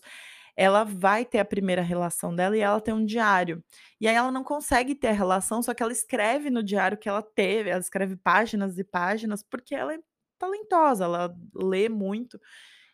ela 0.56 0.84
vai 0.84 1.24
ter 1.24 1.38
a 1.40 1.44
primeira 1.44 1.82
relação 1.82 2.34
dela 2.34 2.56
e 2.56 2.60
ela 2.60 2.80
tem 2.80 2.94
um 2.94 3.04
diário. 3.04 3.64
E 4.00 4.06
aí 4.08 4.14
ela 4.14 4.30
não 4.32 4.44
consegue 4.44 4.94
ter 4.94 5.08
a 5.08 5.12
relação, 5.12 5.62
só 5.62 5.74
que 5.74 5.82
ela 5.82 5.92
escreve 5.92 6.50
no 6.50 6.62
diário 6.62 6.98
que 6.98 7.08
ela 7.08 7.22
teve, 7.22 7.70
ela 7.70 7.80
escreve 7.80 8.16
páginas 8.16 8.78
e 8.78 8.84
páginas, 8.84 9.42
porque 9.42 9.74
ela 9.74 9.94
é 9.94 9.98
talentosa, 10.40 11.04
ela 11.04 11.36
lê 11.54 11.88
muito. 11.88 12.40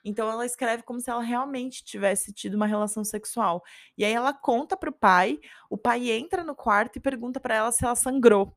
Então 0.05 0.31
ela 0.31 0.47
escreve 0.47 0.83
como 0.85 1.01
se 1.01 1.11
ela 1.11 1.23
realmente 1.23 1.85
tivesse 1.85 2.33
tido 2.33 2.55
uma 2.55 2.67
relação 2.67 3.05
sexual. 3.05 3.63
E 3.99 4.05
aí 4.05 4.13
ela 4.13 4.35
conta 4.35 4.77
para 4.77 4.91
o 4.91 4.93
pai, 4.93 5.41
o 5.71 5.79
pai 5.79 6.11
entra 6.11 6.45
no 6.45 6.55
quarto 6.55 6.97
e 6.97 7.01
pergunta 7.01 7.41
para 7.41 7.57
ela 7.57 7.73
se 7.73 7.85
ela 7.85 7.97
sangrou. 7.97 8.57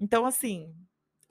Então 0.00 0.26
assim, 0.26 0.74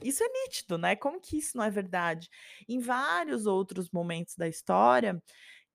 isso 0.04 0.24
é 0.24 0.28
nítido, 0.30 0.78
né, 0.78 0.96
como 0.96 1.22
que 1.22 1.38
isso 1.38 1.58
não 1.58 1.64
é 1.64 1.70
verdade? 1.70 2.30
Em 2.68 2.80
vários 2.80 3.46
outros 3.48 3.90
momentos 3.92 4.36
da 4.36 4.48
história, 4.48 5.22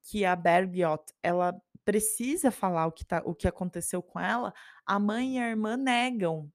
que 0.05 0.25
a 0.25 0.37
Bergljot, 0.37 1.05
ela 1.23 1.55
precisa 1.85 2.51
falar 2.51 2.87
o 2.87 2.93
que 2.93 3.05
tá 3.05 3.23
o 3.25 3.35
que 3.35 3.49
aconteceu 3.49 4.03
com 4.03 4.21
ela, 4.21 4.53
a 4.87 4.99
mãe 4.99 5.37
e 5.37 5.41
a 5.41 5.49
irmã 5.51 5.77
negam. 5.77 6.51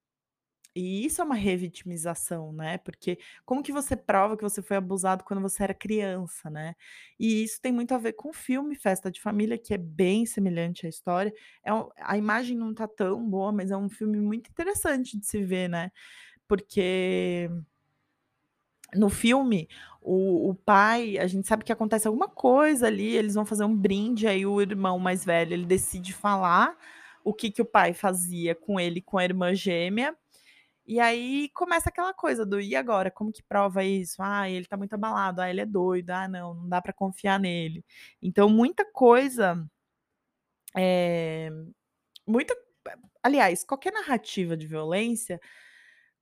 E 0.75 1.05
isso 1.05 1.21
é 1.21 1.25
uma 1.25 1.35
revitimização, 1.35 2.53
né, 2.53 2.77
porque 2.79 3.17
como 3.45 3.61
que 3.61 3.73
você 3.73 3.93
prova 3.95 4.37
que 4.37 4.43
você 4.43 4.61
foi 4.61 4.77
abusado 4.77 5.23
quando 5.25 5.41
você 5.41 5.63
era 5.63 5.73
criança, 5.73 6.49
né? 6.49 6.75
E 7.19 7.43
isso 7.43 7.59
tem 7.61 7.71
muito 7.73 7.93
a 7.93 7.97
ver 7.97 8.13
com 8.13 8.29
o 8.29 8.33
filme 8.33 8.75
Festa 8.75 9.11
de 9.11 9.19
Família, 9.21 9.57
que 9.57 9.73
é 9.73 9.77
bem 9.77 10.25
semelhante 10.25 10.85
à 10.85 10.89
história. 10.89 11.33
É 11.65 11.71
a 12.01 12.17
imagem 12.17 12.57
não 12.57 12.73
tá 12.73 12.87
tão 12.87 13.27
boa, 13.29 13.51
mas 13.51 13.69
é 13.71 13.75
um 13.77 13.89
filme 13.89 14.17
muito 14.19 14.49
interessante 14.49 15.17
de 15.19 15.25
se 15.25 15.43
ver, 15.43 15.67
né, 15.69 15.91
porque 16.47 17.49
no 18.95 19.09
filme, 19.09 19.67
o 20.01 20.49
o 20.51 20.55
pai 20.55 21.17
a 21.17 21.27
gente 21.27 21.47
sabe 21.47 21.63
que 21.63 21.71
acontece 21.71 22.07
alguma 22.07 22.27
coisa 22.27 22.87
ali, 22.87 23.15
eles 23.15 23.35
vão 23.35 23.45
fazer 23.45 23.63
um 23.65 23.75
brinde, 23.75 24.27
aí 24.27 24.45
o 24.45 24.61
irmão 24.61 24.99
mais 24.99 25.23
velho, 25.25 25.53
ele 25.53 25.65
decide 25.65 26.13
falar 26.13 26.75
o 27.23 27.33
que 27.33 27.51
que 27.51 27.61
o 27.61 27.65
pai 27.65 27.93
fazia 27.93 28.55
com 28.55 28.79
ele 28.79 29.01
com 29.01 29.17
a 29.17 29.23
irmã 29.23 29.53
gêmea, 29.53 30.15
e 30.95 30.99
aí 30.99 31.49
começa 31.55 31.89
aquela 31.89 32.13
coisa 32.13 32.45
do: 32.45 32.59
"E 32.61 32.75
agora, 32.75 33.11
como 33.11 33.31
que 33.33 33.43
prova 33.43 33.83
isso? 33.83 34.17
Ah, 34.21 34.49
ele 34.49 34.65
tá 34.67 34.77
muito 34.77 34.93
abalado. 34.93 35.41
Ah, 35.41 35.49
ele 35.49 35.61
é 35.61 35.65
doido. 35.65 36.11
Ah, 36.11 36.27
não, 36.27 36.53
não 36.55 36.69
dá 36.69 36.81
pra 36.81 36.93
confiar 36.93 37.39
nele". 37.39 37.85
Então 38.21 38.49
muita 38.49 38.85
coisa 38.85 39.65
eh, 40.77 41.49
muita 42.27 42.55
aliás, 43.23 43.63
qualquer 43.65 43.93
narrativa 43.93 44.57
de 44.57 44.67
violência, 44.67 45.39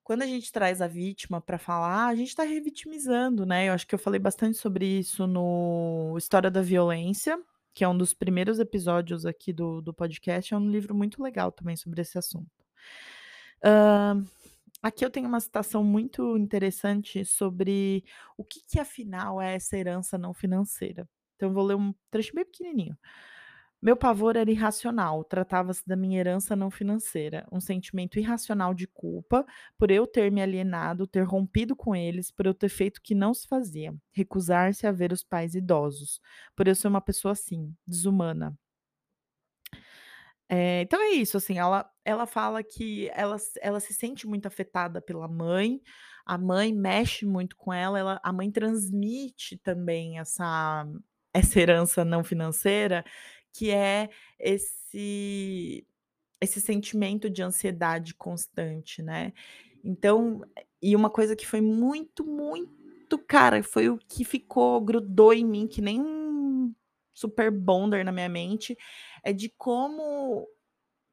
quando 0.04 0.24
a 0.24 0.28
gente 0.28 0.52
traz 0.52 0.82
a 0.82 0.88
vítima 0.88 1.42
pra 1.42 1.58
falar, 1.60 2.08
a 2.08 2.16
gente 2.16 2.36
tá 2.36 2.44
revitimizando, 2.44 3.46
né. 3.46 3.70
Eu 3.70 3.74
acho 3.74 3.88
que 3.88 3.96
eu 3.96 4.00
falei 4.00 4.20
bastante 4.22 4.58
sobre 4.60 4.86
isso 5.00 5.28
no 5.28 6.16
História 6.18 6.52
da 6.52 6.62
Violência, 6.64 7.40
que 7.76 7.84
é 7.86 7.90
um 7.90 7.98
dos 7.98 8.14
primeiros 8.14 8.60
episódios 8.60 9.26
aqui 9.26 9.54
do 9.54 9.82
do 9.82 9.94
podcast, 9.94 10.54
é 10.54 10.58
um 10.58 10.70
livro 10.72 10.96
muito 10.96 11.24
legal 11.24 11.52
também 11.52 11.76
sobre 11.78 12.02
esse 12.02 12.18
assunto. 12.20 12.50
Hã, 13.64 14.24
aqui 14.82 15.06
eu 15.06 15.10
tenho 15.12 15.28
uma 15.28 15.39
citação 15.39 15.84
muito 15.84 16.38
interessante 16.38 17.26
sobre 17.26 18.04
o 18.38 18.44
que 18.44 18.62
que 18.68 18.80
afinal 18.80 19.42
é 19.42 19.56
essa 19.56 19.78
herança 19.78 20.18
não 20.18 20.34
financeira. 20.34 21.08
Então 21.36 21.50
eu 21.50 21.54
vou 21.54 21.63
ler 21.65 21.76
um 21.76 21.94
trecho 22.12 22.34
bem 22.36 22.46
pequenininho. 22.46 22.98
"Meu 23.82 23.96
pavor 23.98 24.36
era 24.38 24.52
irracional, 24.52 25.24
tratava-se 25.24 25.88
da 25.88 25.96
minha 25.96 26.20
herança 26.20 26.56
não 26.56 26.70
financeira, 26.72 27.48
um 27.52 27.60
sentimento 27.62 28.20
irracional 28.20 28.74
de 28.74 28.88
culpa, 28.88 29.46
por 29.78 29.92
eu 29.92 30.08
ter 30.08 30.32
me 30.32 30.42
alienado, 30.42 31.08
ter 31.08 31.24
rompido 31.24 31.76
com 31.76 31.96
eles, 31.96 32.32
por 32.32 32.46
eu 32.46 32.54
ter 32.54 32.70
feito 32.70 32.98
o 32.98 33.02
que 33.02 33.15
não 33.15 33.34
se 33.34 33.48
fazia, 33.48 33.96
recusar-se 34.13 34.88
a 34.88 34.92
ver 34.92 35.13
os 35.13 35.24
pais 35.24 35.56
idosos, 35.56 36.22
por 36.56 36.68
eu 36.68 36.76
ser 36.76 36.88
uma 36.89 37.02
pessoa 37.02 37.34
assim, 37.34 37.74
desumana". 37.88 38.58
Eh, 40.50 40.82
então 40.82 41.00
é 41.02 41.10
isso, 41.12 41.38
assim, 41.38 41.58
ela 41.60 41.89
ela 42.10 42.26
fala 42.28 42.63
que 42.63 43.10
ela 43.13 43.38
ela 43.62 43.80
se 43.80 43.93
sente 43.93 44.28
muito 44.28 44.48
afetada 44.48 45.02
pela 45.02 45.28
mãe, 45.28 45.82
a 46.26 46.38
mãe 46.38 46.74
mexe 46.74 47.26
muito 47.26 47.56
com 47.56 47.74
ela, 47.74 48.00
ela 48.00 48.19
a 48.24 48.34
mãe 48.34 48.52
transmite 48.52 49.58
também 49.58 50.19
essa 50.19 50.86
essa 51.34 51.60
herança 51.60 52.04
não 52.06 52.24
financeira, 52.24 53.04
que 53.54 53.72
é 53.72 54.10
esse 54.39 55.86
esse 56.41 56.62
sentimento 56.62 57.30
de 57.30 57.43
ansiedade 57.43 58.15
constante, 58.15 59.02
né. 59.04 59.34
Então 59.84 60.41
e 60.82 60.95
uma 60.95 61.10
coisa 61.10 61.36
que 61.36 61.45
foi 61.48 61.62
muito, 61.62 62.26
muito 62.26 63.17
cara, 63.28 63.62
foi 63.63 63.89
o 63.89 63.98
que 63.98 64.24
ficou, 64.26 64.82
grudou 64.82 65.34
em 65.34 65.45
mim 65.45 65.67
que 65.67 65.82
nem 65.82 66.02
um 66.02 66.74
super 67.13 67.52
bonder 67.52 68.06
na 68.06 68.12
minha 68.13 68.30
mente, 68.30 68.78
é 69.24 69.34
de 69.34 69.50
como 69.58 70.48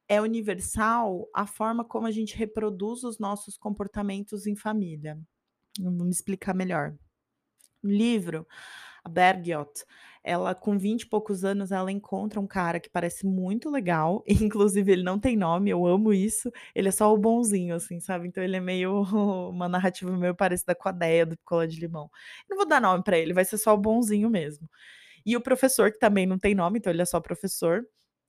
é 0.09 0.21
universal 0.21 1.29
a 1.35 1.47
forma 1.47 1.85
como 1.85 2.07
a 2.07 2.11
gente 2.11 2.37
reproduz 2.37 3.03
os 3.03 3.19
nossos 3.19 3.57
comportamentos 3.57 4.47
em 4.47 4.57
família. 4.57 5.19
Vou 5.79 5.93
me 5.93 6.11
explicar 6.11 6.55
melhor. 6.55 6.95
No 7.83 7.91
livro, 7.91 8.47
a 9.05 9.09
Bergljot, 9.09 9.85
ela 10.25 10.55
com 10.55 10.77
20 10.77 11.03
e 11.03 11.09
poucos 11.09 11.45
anos, 11.45 11.71
ela 11.71 11.93
encontra 11.93 12.41
um 12.41 12.47
cara 12.47 12.81
que 12.81 12.91
parece 12.91 13.25
muito 13.25 13.71
legal, 13.71 14.25
inclusive 14.27 14.91
ele 14.91 15.03
não 15.05 15.19
tem 15.21 15.37
nome, 15.37 15.71
eu 15.71 15.87
amo 15.87 16.13
isso, 16.13 16.51
ele 16.75 16.89
é 16.89 16.91
só 16.91 17.13
o 17.15 17.19
bonzinho, 17.19 17.77
assim, 17.77 18.01
sabe, 18.01 18.27
então 18.27 18.43
ele 18.43 18.57
é 18.57 18.61
meio 18.61 19.03
uma 19.51 19.69
narrativa 19.69 20.11
meio 20.17 20.35
parecida 20.35 20.75
com 20.75 20.89
a 20.89 20.93
Déia 20.93 21.25
do 21.25 21.37
Picolé 21.37 21.69
de 21.69 21.79
Limão. 21.79 22.11
Não 22.51 22.57
vou 22.57 22.67
dar 22.67 22.81
nome 22.81 23.05
pra 23.05 23.17
ele, 23.17 23.33
vai 23.33 23.45
ser 23.45 23.59
só 23.59 23.75
o 23.75 23.79
bonzinho 23.79 24.29
mesmo. 24.29 24.69
E 25.25 25.37
o 25.37 25.41
professor, 25.41 25.93
que 25.93 25.99
também 25.99 26.27
não 26.27 26.39
tem 26.39 26.55
nome, 26.55 26.79
então 26.79 26.93
ele 26.93 27.03
é 27.03 27.05
só 27.05 27.21
professor, 27.21 27.85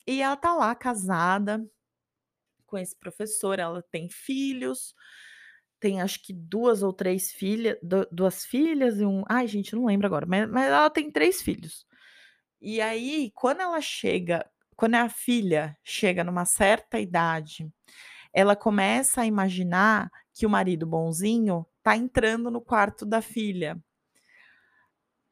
e 0.07 0.21
ela 0.21 0.37
tá 0.37 0.53
lá 0.55 0.73
casada 0.75 1.65
com 2.65 2.77
esse 2.77 2.95
professor, 2.97 3.59
ela 3.59 3.81
tem 3.91 4.09
filhos, 4.09 4.93
tem 5.79 6.01
acho 6.01 6.21
que 6.23 6.33
2 6.33 6.83
ou 6.83 6.93
3 6.93 7.31
filha 7.31 7.79
du 7.83 8.07
2 8.11 8.45
filhas 8.45 8.99
e 8.99 9.05
um 9.05 9.23
ai 9.29 9.47
gente, 9.47 9.75
não 9.75 9.85
lembro 9.85 10.07
agora, 10.07 10.25
mas 10.27 10.49
mas 10.49 10.65
ela 10.67 10.89
tem 10.89 11.11
3 11.11 11.41
filhos. 11.41 11.85
E 12.61 12.81
aí, 12.81 13.31
quando 13.35 13.61
ela 13.61 13.81
chega 13.81 14.45
quando 14.77 14.95
a 14.95 15.09
filha 15.09 15.77
chega 15.83 16.23
numa 16.23 16.45
certa 16.45 16.99
idade, 16.99 17.71
ela 18.33 18.55
começa 18.55 19.21
a 19.21 19.25
imaginar 19.27 20.11
que 20.33 20.45
o 20.45 20.49
marido 20.49 20.85
bonzinho 20.87 21.65
tá 21.83 21.97
entrando 21.97 22.51
no 22.51 22.61
quarto 22.61 23.05
da 23.05 23.21
filha. 23.21 23.77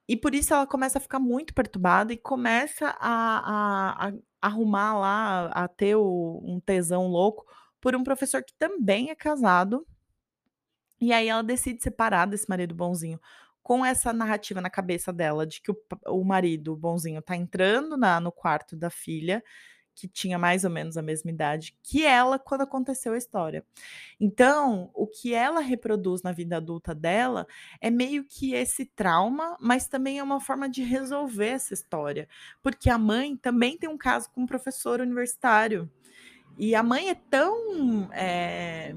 E 0.08 0.16
por 0.16 0.36
isso 0.36 0.54
ela 0.54 0.68
começa 0.68 0.98
a 1.00 1.02
ficar 1.02 1.20
muito 1.20 1.54
perturbada 1.54 2.14
e 2.14 2.18
começa 2.18 2.96
a 3.00 4.06
a 4.08 4.10
a 4.10 4.14
arrumar 4.46 4.98
lá, 4.98 5.48
a 5.48 5.68
ter 5.68 5.96
o 5.96 6.42
um 6.44 6.60
tesão 6.60 7.08
louco 7.08 7.46
por 7.82 7.96
um 7.96 8.04
professor 8.04 8.44
que 8.44 8.54
também 8.58 9.10
é 9.10 9.16
casado. 9.16 9.86
E 11.00 11.12
aí 11.14 11.28
ela 11.28 11.44
decide 11.44 11.84
separar 11.84 12.26
desse 12.28 12.48
marido 12.50 12.74
bonzinho. 12.76 13.20
com 13.64 13.84
essa 13.86 14.14
narrativa 14.14 14.62
na 14.62 14.70
cabeça 14.70 15.12
dela 15.12 15.46
de 15.48 15.60
que 15.62 15.72
o 15.72 15.78
o 16.08 16.24
marido 16.24 16.76
bonzinho 16.76 17.22
tá 17.22 17.36
entrando 17.36 17.98
na 17.98 18.20
no 18.20 18.32
quarto 18.32 18.76
da 18.76 18.90
filha, 18.92 19.44
que 19.96 20.08
tinha 20.08 20.38
mais 20.38 20.64
ou 20.64 20.70
menos 20.70 20.98
a 20.98 21.02
mesma 21.02 21.32
idade 21.32 21.76
que 21.82 22.06
ela 22.06 22.38
quando 22.38 22.62
aconteceu 22.62 23.14
a 23.14 23.18
história. 23.18 23.66
Então, 24.20 24.92
o 24.94 25.08
que 25.08 25.34
ela 25.34 25.62
reproduz 25.62 26.22
na 26.22 26.32
vida 26.32 26.58
adulta 26.58 26.94
dela 26.94 27.48
é 27.80 27.90
meio 27.90 28.26
que 28.26 28.54
esse 28.54 28.86
trauma, 28.86 29.58
mas 29.60 29.88
também 29.88 30.20
é 30.20 30.24
uma 30.24 30.42
forma 30.42 30.70
de 30.70 30.84
resolver 30.84 31.48
essa 31.48 31.74
história, 31.74 32.28
porque 32.62 32.90
a 32.90 32.98
mãe 32.98 33.38
também 33.38 33.78
tem 33.78 33.90
um 33.90 33.98
caso 33.98 34.30
com 34.32 34.42
um 34.42 34.46
professor 34.46 35.00
universitário. 35.00 35.90
E 36.58 36.74
a 36.76 36.84
mãe 36.84 37.10
é 37.10 37.16
tão, 37.16 38.10
eh, 38.14 38.96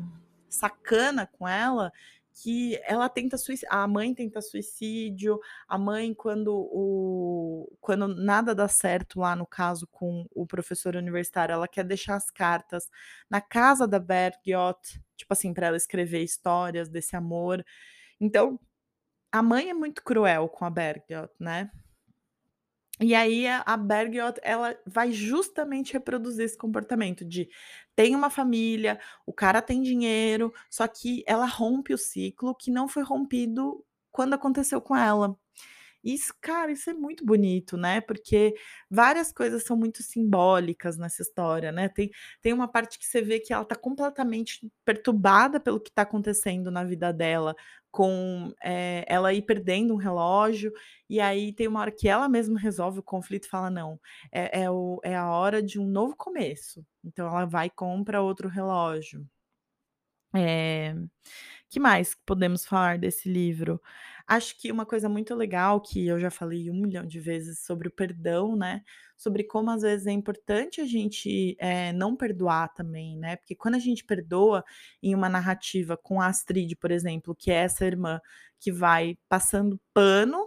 sacana 0.49 1.27
com 1.27 1.47
ela, 1.47 1.93
que 2.42 2.79
ela 2.85 3.09
tenta 3.09 3.37
suici 3.38 3.66
a 3.68 3.87
mãe 3.87 4.14
tenta 4.14 4.40
suicídio, 4.40 5.38
a 5.66 5.79
mãe 5.79 6.14
quando 6.14 6.53
o 6.55 7.68
quando 7.81 8.09
nada 8.09 8.55
dá 8.55 8.68
certo 8.68 9.20
lá 9.20 9.35
no 9.37 9.46
caso 9.46 9.87
com 9.90 10.27
o 10.35 10.46
professor 10.46 10.96
universitário, 10.96 11.53
ela 11.53 11.68
quer 11.68 11.85
deixar 11.85 12.16
as 12.16 12.31
cartas 12.31 12.88
na 13.31 13.40
casa 13.40 13.87
da 13.88 13.98
Bergljot, 13.98 15.01
tipo 15.16 15.33
assim, 15.33 15.53
para 15.55 15.68
ela 15.68 15.77
escrever 15.77 16.22
histórias 16.22 16.88
desse 16.88 17.16
amor. 17.16 17.64
Então, 18.20 18.59
a 19.33 19.42
mãe 19.42 19.70
é 19.70 19.74
muito 19.74 20.03
cruel 20.05 20.48
com 20.48 20.64
a 20.64 20.70
Bergljot, 20.70 21.33
né. 21.40 21.70
E 23.01 23.15
aí 23.15 23.47
a 23.47 23.77
Bergljot, 23.77 24.41
ela 24.43 24.77
vai 24.87 25.13
justamente 25.13 25.93
reproduzir 25.93 26.45
esse 26.45 26.57
comportamento 26.59 27.25
de 27.25 27.49
tem 27.95 28.15
uma 28.15 28.31
família, 28.31 29.01
o 29.27 29.33
cara 29.33 29.63
tem 29.63 29.83
dinheiro, 29.83 30.53
só 30.71 30.87
que 30.89 31.23
ela 31.27 31.47
rompe 31.47 31.95
o 31.95 31.99
ciclo 31.99 32.55
que 32.55 32.71
não 32.71 32.89
foi 32.89 33.03
rompido 33.05 33.85
quando 34.11 34.35
aconteceu 34.35 34.81
com 34.81 34.97
ela. 34.97 35.37
Isso, 36.05 36.33
cara, 36.41 36.71
isso 36.71 36.89
é 36.91 36.95
muito 36.95 37.25
bonito, 37.27 37.77
né, 37.77 38.01
porque 38.01 38.55
várias 38.89 39.33
coisas 39.33 39.65
são 39.65 39.77
muito 39.77 40.01
simbólicas 40.03 40.97
nessa 40.97 41.23
história, 41.23 41.73
né. 41.73 41.89
Tem 41.89 42.11
tem 42.41 42.53
uma 42.53 42.69
parte 42.69 42.99
que 42.99 43.05
você 43.07 43.21
vê 43.21 43.41
que 43.41 43.53
ela 43.53 43.65
tá 43.65 43.75
completamente 43.75 44.71
perturbada 44.85 45.59
pelo 45.59 45.81
que 45.81 45.91
tá 45.91 46.03
acontecendo 46.03 46.71
na 46.71 46.85
vida 46.85 47.13
dela, 47.13 47.55
com, 47.91 48.53
eh, 48.63 49.05
ela 49.09 49.33
ir 49.35 49.43
perdendo 49.43 49.93
um 49.95 49.97
relógio, 49.97 50.73
e 51.09 51.21
aí 51.21 51.53
tem 51.53 51.67
uma 51.67 51.81
hora 51.81 51.91
que 51.93 52.09
ela 52.09 52.29
mesma 52.29 52.59
resolve 52.61 53.01
o 53.01 53.03
conflito 53.03 53.47
e 53.47 53.49
fala: 53.49 53.69
"Não, 53.71 53.99
é 54.31 54.63
é 54.63 54.71
o 54.71 55.01
é 55.03 55.17
a 55.17 55.29
hora 55.31 55.61
de 55.63 55.81
um 55.81 55.87
novo 55.87 56.15
começo". 56.17 56.85
Então 57.05 57.27
ela 57.27 57.45
vai 57.45 57.67
e 57.67 57.71
compra 57.71 58.23
outro 58.23 58.49
relógio. 58.49 59.29
Eh, 60.35 60.95
que 61.70 61.81
mais 61.81 62.16
podemos 62.26 62.64
falar 62.66 62.98
desse 62.98 63.28
livro? 63.31 63.81
Acho 64.26 64.57
que 64.59 64.70
uma 64.72 64.87
coisa 64.87 65.09
muito 65.09 65.35
legal 65.35 65.81
que 65.81 66.07
eu 66.07 66.18
já 66.20 66.31
falei 66.31 66.70
1.000.000 66.70 67.07
de 67.07 67.20
vezes 67.20 67.61
sobre 67.61 67.88
o 67.88 67.90
perdão, 67.90 68.57
né, 68.57 68.83
sobre 69.16 69.44
como 69.44 69.70
às 69.70 69.83
vezes 69.83 70.07
é 70.07 70.12
importante 70.12 70.81
a 70.81 70.87
gente, 70.87 71.57
eh, 71.59 71.92
não 71.92 72.16
perdoar 72.16 72.72
também, 72.74 73.16
né, 73.18 73.37
porque 73.37 73.54
quando 73.54 73.74
a 73.76 73.78
gente 73.78 74.04
perdoa 74.04 74.64
em 75.02 75.14
uma 75.14 75.28
narrativa 75.28 75.96
com 75.96 76.20
a 76.20 76.26
Astrid, 76.28 76.74
por 76.76 76.90
exemplo, 76.90 77.35
que 77.35 77.50
é 77.50 77.54
essa 77.57 77.85
irmã 77.87 78.20
que 78.61 78.70
vai 78.72 79.16
passando 79.28 79.81
pano 79.94 80.38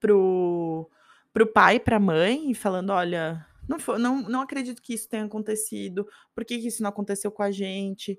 para 0.00 0.14
o 0.16 0.88
para 1.32 1.42
o 1.44 1.46
pai 1.52 1.78
pra 1.80 2.00
mãe 2.00 2.50
e 2.50 2.54
falando: 2.54 2.90
"Olha, 2.90 3.46
não 3.68 3.78
não 3.98 4.22
não 4.22 4.40
acredito 4.42 4.82
que 4.82 4.94
isso 4.94 5.08
tenha 5.08 5.24
acontecido, 5.24 6.06
por 6.34 6.44
que 6.44 6.58
que 6.60 6.68
isso 6.68 6.82
não 6.82 6.90
aconteceu 6.90 7.30
com 7.32 7.42
a 7.42 7.50
gente?". 7.50 8.18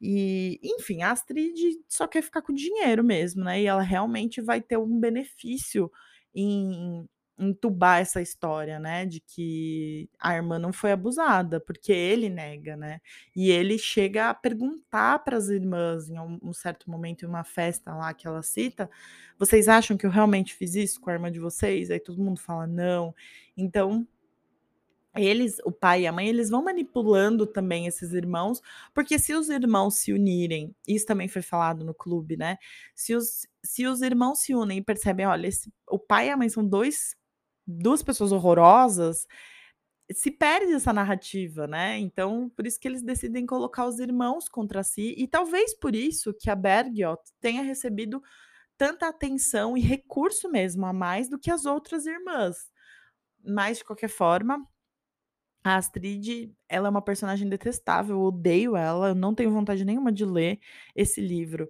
E, 0.00 0.60
enfim, 0.62 1.02
a 1.02 1.12
Astrid 1.12 1.54
só 1.88 2.06
quer 2.06 2.22
ficar 2.22 2.42
com 2.42 2.52
o 2.52 2.56
dinheiro 2.56 3.02
mesmo, 3.04 3.44
né, 3.44 3.62
e 3.62 3.66
ela 3.66 3.82
realmente 3.82 4.40
vai 4.42 4.60
ter 4.60 4.76
um 4.78 4.98
benefício 5.00 5.90
em 6.34 7.08
entubar 7.38 8.00
essa 8.00 8.22
história, 8.22 8.78
né, 8.78 9.04
de 9.06 9.20
que 9.20 10.08
a 10.20 10.36
irmã 10.36 10.56
não 10.58 10.72
foi 10.72 10.92
abusada, 10.92 11.60
porque 11.60 11.92
ele 11.92 12.28
nega, 12.28 12.76
né. 12.76 13.00
E 13.34 13.50
ele 13.50 13.76
chega 13.78 14.30
a 14.30 14.34
perguntar 14.34 15.18
para 15.24 15.36
as 15.36 15.48
irmãs 15.48 16.08
em 16.10 16.18
um 16.42 16.52
certo 16.52 16.88
momento 16.90 17.24
em 17.24 17.28
uma 17.28 17.42
festa 17.44 17.94
lá 17.94 18.14
que 18.14 18.26
ela 18.26 18.42
cita: 18.42 18.88
"Vocês 19.38 19.68
acham 19.68 19.96
que 19.96 20.06
eu 20.06 20.10
realmente 20.10 20.54
fiz 20.54 20.74
isso 20.74 21.00
com 21.00 21.10
a 21.10 21.14
irmã 21.14 21.30
de 21.32 21.40
vocês?". 21.40 21.90
Aí 21.90 21.98
todo 22.00 22.22
mundo 22.22 22.40
fala: 22.40 22.66
"Não". 22.66 23.14
Então 23.56 24.06
eles, 25.16 25.58
o 25.64 25.72
pai 25.72 26.02
e 26.02 26.06
a 26.06 26.12
mãe, 26.12 26.28
eles 26.28 26.50
vão 26.50 26.62
manipulando 26.64 27.46
também 27.46 27.86
esses 27.86 28.12
irmãos, 28.12 28.60
porque 28.94 29.18
se 29.18 29.34
os 29.34 29.48
irmãos 29.48 29.96
se 29.96 30.12
unirem, 30.12 30.74
isso 30.88 31.06
também 31.06 31.28
foi 31.28 31.42
falado 31.42 31.84
no 31.84 31.94
clube, 31.94 32.36
né, 32.36 32.58
se 32.94 33.14
os 33.14 33.46
se 33.64 33.86
os 33.86 34.02
irmãos 34.02 34.40
se 34.40 34.54
unem 34.54 34.78
e 34.78 34.82
percebem: 34.84 35.26
"Olha, 35.26 35.46
esse 35.48 35.72
o 35.90 35.98
pai 35.98 36.28
e 36.28 36.30
a 36.30 36.36
mãe 36.36 36.48
são 36.50 36.66
2 36.66 37.16
2 37.66 38.02
pessoas 38.02 38.32
horrorosas", 38.32 39.26
se 40.12 40.30
perde 40.30 40.72
essa 40.74 40.92
narrativa, 40.92 41.66
né. 41.66 41.98
Então, 41.98 42.50
por 42.56 42.66
isso 42.66 42.78
que 42.80 42.86
eles 42.88 43.02
decidem 43.02 43.46
colocar 43.46 43.86
os 43.86 43.98
irmãos 44.00 44.48
contra 44.48 44.82
si 44.82 45.14
e 45.18 45.26
talvez 45.28 45.74
por 45.74 45.94
isso 45.94 46.34
que 46.34 46.50
a 46.50 46.54
Bergljot 46.56 47.22
tenha 47.40 47.62
recebido 47.62 48.22
tanta 48.78 49.08
atenção 49.08 49.76
e 49.76 49.80
recurso 49.82 50.50
mesmo 50.50 50.86
a 50.86 50.92
mais 50.94 51.28
do 51.30 51.38
que 51.38 51.50
as 51.50 51.66
outras 51.66 52.06
irmãs. 52.06 52.70
Mas 53.44 53.78
de 53.78 53.84
qualquer 53.84 54.08
forma 54.10 54.66
a 55.64 55.76
Astrid, 55.76 56.52
ela 56.68 56.88
é 56.88 56.90
uma 56.90 57.02
personagem 57.02 57.48
detestável, 57.48 58.16
eu 58.16 58.22
odeio 58.22 58.76
ela, 58.76 59.08
eu 59.08 59.14
não 59.14 59.34
tenho 59.34 59.50
vontade 59.52 59.84
nenhuma 59.84 60.12
de 60.12 60.24
ler 60.24 60.60
esse 60.94 61.20
livro 61.20 61.68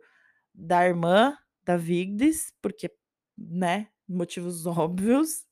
da 0.54 0.86
irmã 0.86 1.36
da 1.64 1.76
Vigdis, 1.76 2.52
porque, 2.62 2.90
né, 3.38 3.88
motivos 4.08 4.66
óbvios. 4.68 5.46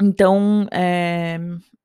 Então, 0.00 0.66
eh, 0.72 1.38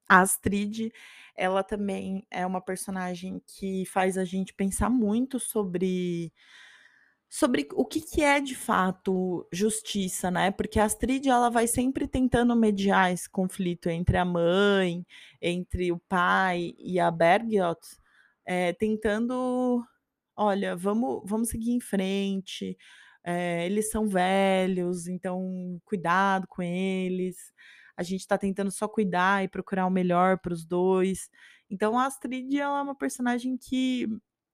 a 0.08 0.22
Astrid, 0.22 0.92
ela 1.36 1.64
também 1.64 2.26
é 2.32 2.46
uma 2.46 2.62
personagem 2.62 3.42
que 3.48 3.86
faz 3.88 4.18
a 4.18 4.24
gente 4.24 4.54
pensar 4.54 4.90
muito 4.90 5.40
sobre 5.40 6.32
sobre 7.38 7.68
o 7.74 7.84
que 7.86 8.00
que 8.00 8.22
é 8.22 8.40
de 8.40 8.56
fato 8.56 9.46
justiça, 9.52 10.32
né, 10.32 10.52
porque 10.52 10.80
a 10.80 10.86
Astrid 10.86 11.28
ela 11.28 11.50
vai 11.50 11.68
sempre 11.68 12.08
tentando 12.08 12.56
mediar 12.56 13.12
esse 13.12 13.30
conflito 13.30 13.90
entre 13.90 14.16
a 14.18 14.24
mãe, 14.24 15.06
entre 15.42 15.92
o 15.92 16.00
pai 16.08 16.74
e 16.80 16.98
a 16.98 17.12
Bergljot, 17.12 17.80
eh, 18.46 18.72
tentando: 18.74 19.84
"Olha, 20.38 20.76
vamos 20.78 21.22
vamos 21.26 21.50
seguir 21.50 21.72
em 21.72 21.80
frente, 21.82 22.78
eh, 23.26 23.66
eles 23.66 23.90
são 23.92 24.08
velhos, 24.08 25.08
então 25.08 25.78
cuidado 25.86 26.48
com 26.48 26.62
eles, 26.64 27.38
a 27.98 28.04
gente 28.04 28.26
tá 28.28 28.38
tentando 28.38 28.72
só 28.72 28.88
cuidar 28.88 29.44
e 29.44 29.50
procurar 29.50 29.86
o 29.88 29.92
melhor 29.92 30.40
para 30.40 30.54
os 30.54 30.66
2". 30.66 31.30
Então 31.70 31.98
a 32.00 32.06
Astrid 32.08 32.58
ela 32.60 32.80
é 32.80 32.82
uma 32.84 32.96
personagem 32.98 33.58
que 33.58 34.08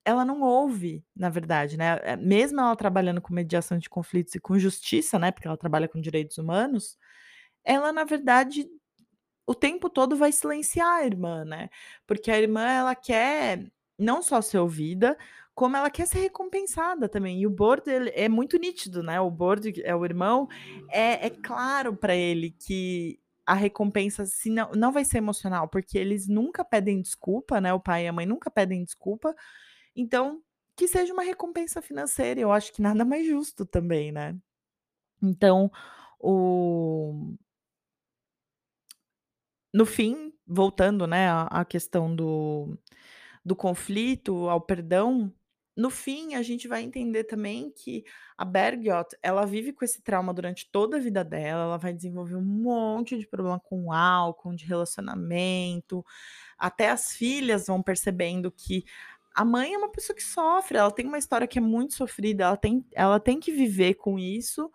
ela 0.06 0.26
não 0.26 0.42
ouve, 0.42 1.06
na 1.16 1.30
verdade, 1.30 1.78
né, 1.78 2.00
eh, 2.04 2.18
mesmo 2.18 2.60
ela 2.62 2.76
trabalhando 2.76 3.22
com 3.22 3.34
mediação 3.34 3.78
de 3.78 3.90
conflitos 3.90 4.36
e 4.36 4.40
com 4.40 4.58
justiça, 4.60 5.20
né, 5.20 5.32
porque 5.32 5.48
ela 5.48 5.58
trabalha 5.58 5.88
com 5.88 6.02
direitos 6.02 6.38
humanos, 6.38 6.98
ela 7.66 7.94
na 7.94 8.04
verdade, 8.06 8.68
o 9.48 9.56
tempo 9.56 9.90
todo 9.90 10.16
vai 10.18 10.32
silenciar 10.32 10.98
a 11.02 11.06
irmã, 11.06 11.46
né, 11.46 11.70
porque 12.08 12.32
a 12.32 12.40
irmã 12.40 12.64
ela 12.68 12.96
quer 12.96 13.72
não 14.00 14.22
só 14.24 14.42
ser 14.42 14.60
ouvida, 14.60 15.18
como 15.56 15.78
ela 15.78 15.90
quer 15.92 16.08
ser 16.08 16.20
recompensada 16.22 17.10
também, 17.10 17.42
e 17.42 17.48
o 17.48 17.56
ele 17.88 18.12
é 18.16 18.30
muito 18.30 18.58
nítido, 18.58 19.04
né, 19.04 19.20
o 19.22 19.30
Bård 19.32 19.82
é 19.84 19.96
o 19.96 20.06
irmão, 20.06 20.48
é 20.92 21.28
é 21.28 21.30
claro 21.32 21.96
pra 21.96 22.16
ele 22.16 22.52
que 22.52 23.20
a 23.46 23.54
recompensa 23.56 24.26
se 24.26 24.50
não 24.50 24.72
não 24.76 24.92
vai 24.94 25.06
ser 25.06 25.18
emocional, 25.20 25.68
porque 25.70 25.98
eles 25.98 26.28
nunca 26.28 26.64
pedem 26.66 27.02
desculpa, 27.02 27.62
né, 27.62 27.74
o 27.74 27.80
pai 27.80 28.06
e 28.06 28.08
a 28.08 28.14
mãe 28.14 28.26
nunca 28.26 28.50
pedem 28.52 28.84
desculpa, 28.84 29.36
então 29.96 30.42
que 30.78 30.88
seja 30.88 31.14
uma 31.14 31.24
recompensa 31.24 31.82
financeira, 31.82 32.40
eu 32.42 32.52
acho 32.52 32.74
que 32.74 32.82
nada 32.82 33.06
mais 33.06 33.28
justo 33.28 33.66
também, 33.66 34.12
né. 34.12 34.38
Então 35.24 35.72
o 36.20 37.36
no 39.74 39.86
fim, 39.86 40.34
voltando, 40.46 41.08
né, 41.08 41.30
à 41.50 41.64
questão 41.66 42.14
do 42.16 42.78
do 43.46 43.56
conflito, 43.56 44.50
ao 44.50 44.62
perdão, 44.62 45.34
no 45.76 45.90
fim 45.90 46.36
a 46.36 46.44
gente 46.44 46.68
vai 46.68 46.84
entender 46.84 47.24
também 47.26 47.72
que 47.72 48.04
a 48.38 48.46
Bergljot, 48.46 49.18
ela 49.24 49.46
vive 49.48 49.74
com 49.74 49.86
esse 49.86 50.02
trauma 50.04 50.34
durante 50.34 50.70
toda 50.72 50.98
a 50.98 51.00
vida 51.00 51.24
dela, 51.24 51.64
ela 51.66 51.78
vai 51.78 51.94
desenvolver 51.94 52.36
um 52.36 52.42
monte 52.44 53.18
de 53.18 53.28
problema 53.28 53.60
com 53.60 53.92
álcool, 53.94 54.56
de 54.56 54.66
relacionamento, 54.66 56.06
até 56.58 56.90
as 56.92 57.14
filhas 57.14 57.68
vão 57.68 57.82
percebendo 57.84 58.52
que 58.52 58.86
a 59.34 59.46
mãe 59.46 59.74
é 59.74 59.78
uma 59.78 59.92
pessoa 59.92 60.16
que 60.16 60.24
sofre, 60.24 60.78
ela 60.78 60.92
tem 60.92 61.08
uma 61.08 61.18
história 61.18 61.48
que 61.48 61.58
é 61.60 61.62
muito 61.62 61.94
sofrida, 61.94 62.44
ela 62.46 62.58
tem 62.58 62.86
ela 62.94 63.20
tem 63.20 63.40
que 63.40 63.52
viver 63.52 63.96
com 63.96 64.20
isso, 64.20 64.72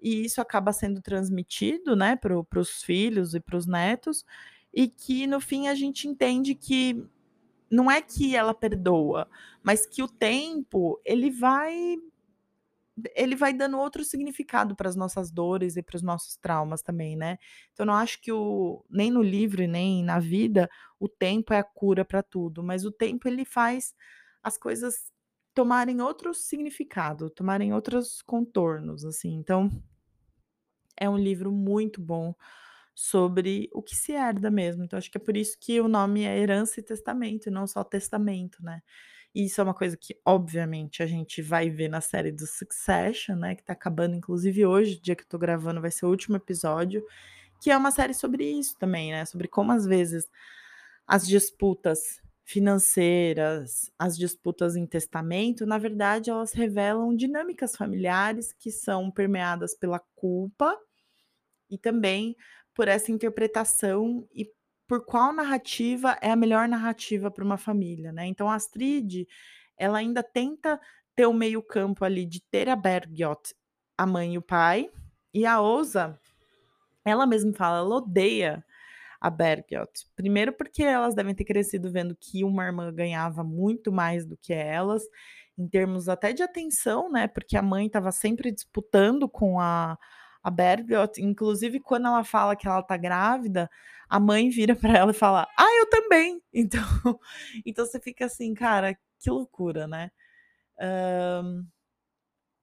e 0.00 0.24
isso 0.24 0.40
acaba 0.40 0.72
sendo 0.72 1.02
transmitido, 1.02 1.96
né, 1.96 2.16
para 2.16 2.60
os 2.60 2.82
filhos 2.82 3.34
e 3.34 3.40
para 3.40 3.56
os 3.56 3.66
netos, 3.66 4.24
e 4.72 4.88
que 4.88 5.26
no 5.26 5.40
fim 5.40 5.68
a 5.68 5.74
gente 5.74 6.08
entende 6.08 6.54
que 6.54 7.04
não 7.70 7.90
é 7.90 8.00
que 8.00 8.34
ela 8.34 8.54
perdoa, 8.54 9.28
mas 9.62 9.86
que 9.86 10.02
o 10.02 10.08
tempo 10.08 11.00
ele 11.04 11.30
vai 11.30 11.96
ele 13.14 13.36
vai 13.36 13.52
dando 13.52 13.78
outro 13.78 14.04
significado 14.04 14.74
para 14.76 14.88
as 14.88 14.96
nossas 14.96 15.30
dores 15.30 15.76
e 15.76 15.82
para 15.82 15.96
os 15.96 16.02
nossos 16.02 16.36
traumas 16.36 16.82
também, 16.82 17.16
né. 17.16 17.38
Então 17.72 17.84
eu 17.84 17.86
não 17.88 17.94
acho 17.94 18.20
que 18.20 18.32
o 18.32 18.84
nem 18.90 19.10
no 19.10 19.22
livro 19.22 19.66
nem 19.66 20.04
na 20.04 20.18
vida, 20.18 20.68
o 20.98 21.08
tempo 21.08 21.52
é 21.52 21.58
a 21.58 21.64
cura 21.64 22.04
para 22.04 22.22
tudo, 22.22 22.62
mas 22.62 22.84
o 22.84 22.92
tempo 22.92 23.28
ele 23.28 23.44
faz 23.44 23.94
as 24.42 24.58
coisas 24.58 25.12
tomarem 25.54 26.00
outro 26.00 26.32
significado, 26.34 27.30
tomarem 27.30 27.72
outros 27.74 28.22
contornos, 28.22 29.04
assim. 29.04 29.34
Então 29.34 29.70
é 30.96 31.08
um 31.08 31.16
livro 31.18 31.50
muito 31.52 32.00
bom 32.00 32.34
sobre 32.94 33.68
o 33.72 33.82
que 33.82 33.94
se 33.94 34.12
herda 34.12 34.50
mesmo, 34.50 34.82
então 34.84 34.98
acho 34.98 35.10
que 35.10 35.18
é 35.18 35.20
por 35.20 35.36
isso 35.36 35.56
que 35.60 35.80
o 35.80 35.86
nome 35.86 36.24
é 36.24 36.36
Herança 36.36 36.80
e 36.80 36.82
Testamento 36.82 37.46
e 37.48 37.50
não 37.50 37.66
só 37.66 37.84
Testamento, 37.84 38.62
né. 38.62 38.82
E 39.34 39.44
isso 39.44 39.60
é 39.60 39.64
uma 39.64 39.74
coisa 39.74 39.96
que 39.96 40.18
obviamente 40.24 41.02
a 41.02 41.06
gente 41.06 41.42
vai 41.42 41.70
ver 41.70 41.88
na 41.88 42.00
série 42.00 42.32
do 42.32 42.46
Succession, 42.46 43.36
né, 43.36 43.54
que 43.54 43.62
tá 43.64 43.72
acabando 43.72 44.14
inclusive 44.16 44.66
hoje, 44.66 45.00
dia 45.00 45.14
que 45.14 45.22
eu 45.22 45.28
tô 45.28 45.38
gravando 45.38 45.80
vai 45.80 45.90
ser 45.90 46.06
o 46.06 46.10
último 46.10 46.36
episódio, 46.36 47.04
que 47.62 47.70
é 47.70 47.76
uma 47.76 47.90
série 47.90 48.14
sobre 48.14 48.44
isso 48.44 48.76
também, 48.78 49.12
né, 49.12 49.24
sobre 49.24 49.48
como 49.48 49.72
às 49.72 49.84
vezes 49.86 50.28
as 51.06 51.26
disputas 51.26 52.20
financeiras, 52.44 53.90
as 53.98 54.16
disputas 54.16 54.74
em 54.74 54.86
testamento, 54.86 55.66
na 55.66 55.78
verdade 55.78 56.30
elas 56.30 56.52
revelam 56.52 57.14
dinâmicas 57.14 57.76
familiares 57.76 58.52
que 58.52 58.70
são 58.70 59.10
permeadas 59.10 59.74
pela 59.76 60.00
culpa 60.16 60.74
e 61.70 61.76
também 61.76 62.34
por 62.74 62.88
essa 62.88 63.12
interpretação 63.12 64.26
e 64.32 64.50
por 64.88 65.04
qual 65.04 65.32
narrativa 65.32 66.18
é 66.22 66.30
a 66.30 66.36
melhor 66.36 66.66
narrativa 66.68 67.30
para 67.30 67.44
uma 67.44 67.58
família, 67.58 68.12
né. 68.12 68.26
Então 68.26 68.50
a 68.50 68.54
Astrid, 68.56 69.26
ela 69.76 69.98
ainda 69.98 70.22
tenta 70.22 70.80
ter 71.14 71.26
o 71.26 71.32
meio 71.34 71.62
campo 71.62 72.04
ali 72.04 72.26
de 72.26 72.40
ter 72.50 72.68
a 72.68 72.76
Bergljot, 72.76 73.54
a 73.98 74.06
mãe 74.06 74.34
e 74.34 74.38
o 74.38 74.42
pai, 74.42 74.90
e 75.34 75.46
a 75.46 75.60
Åsa, 75.60 76.18
ela 77.04 77.26
mesma 77.26 77.52
fala, 77.52 77.78
ela 77.78 77.96
odeia 77.96 78.64
a 79.20 79.30
Bergljot. 79.30 79.90
Primeiro 80.16 80.52
porque 80.52 80.82
elas 80.82 81.14
devem 81.14 81.34
ter 81.34 81.44
crescido 81.44 81.90
vendo 81.92 82.16
que 82.16 82.44
uma 82.44 82.64
irmã 82.64 82.92
ganhava 82.92 83.44
muito 83.44 83.92
mais 83.92 84.26
do 84.26 84.36
que 84.36 84.52
elas, 84.52 85.02
em 85.58 85.68
termos 85.68 86.08
até 86.08 86.32
de 86.32 86.42
atenção, 86.42 87.10
né, 87.10 87.28
porque 87.28 87.56
a 87.56 87.62
mãe 87.62 87.86
estava 87.86 88.12
sempre 88.12 88.52
disputando 88.52 89.28
com 89.28 89.60
a 89.60 89.98
a 90.42 90.50
Bergljot, 90.50 91.20
inclusive 91.20 91.80
quando 91.80 92.06
ela 92.06 92.24
fala 92.24 92.56
que 92.56 92.66
ela 92.66 92.82
tá 92.82 92.96
grávida, 92.96 93.68
a 94.08 94.20
mãe 94.20 94.50
vira 94.50 94.74
para 94.76 94.96
ela 94.98 95.10
e 95.12 95.14
fala: 95.14 95.48
"Ah, 95.58 95.76
eu 95.80 95.88
também". 95.90 96.42
Então 96.54 96.82
então 97.66 97.86
você 97.86 98.00
fica 98.00 98.26
assim: 98.26 98.54
"Cara, 98.54 98.94
que 99.20 99.30
loucura, 99.30 99.86
né". 99.88 100.10
Hã, 100.80 101.64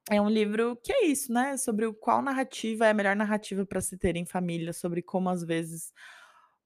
é 0.09 0.21
um 0.21 0.29
livro 0.29 0.75
que 0.83 0.91
é 0.93 1.05
isso, 1.07 1.33
né, 1.33 1.57
sobre 1.57 1.85
o 1.85 1.93
qual 1.93 2.21
narrativa 2.21 2.85
é 2.85 2.91
a 2.91 2.93
melhor 2.93 3.15
narrativa 3.15 3.65
para 3.65 3.81
se 3.81 3.97
ter 3.97 4.15
em 4.15 4.25
família, 4.25 4.71
sobre 4.73 5.01
como 5.01 5.29
às 5.29 5.43
vezes 5.43 5.91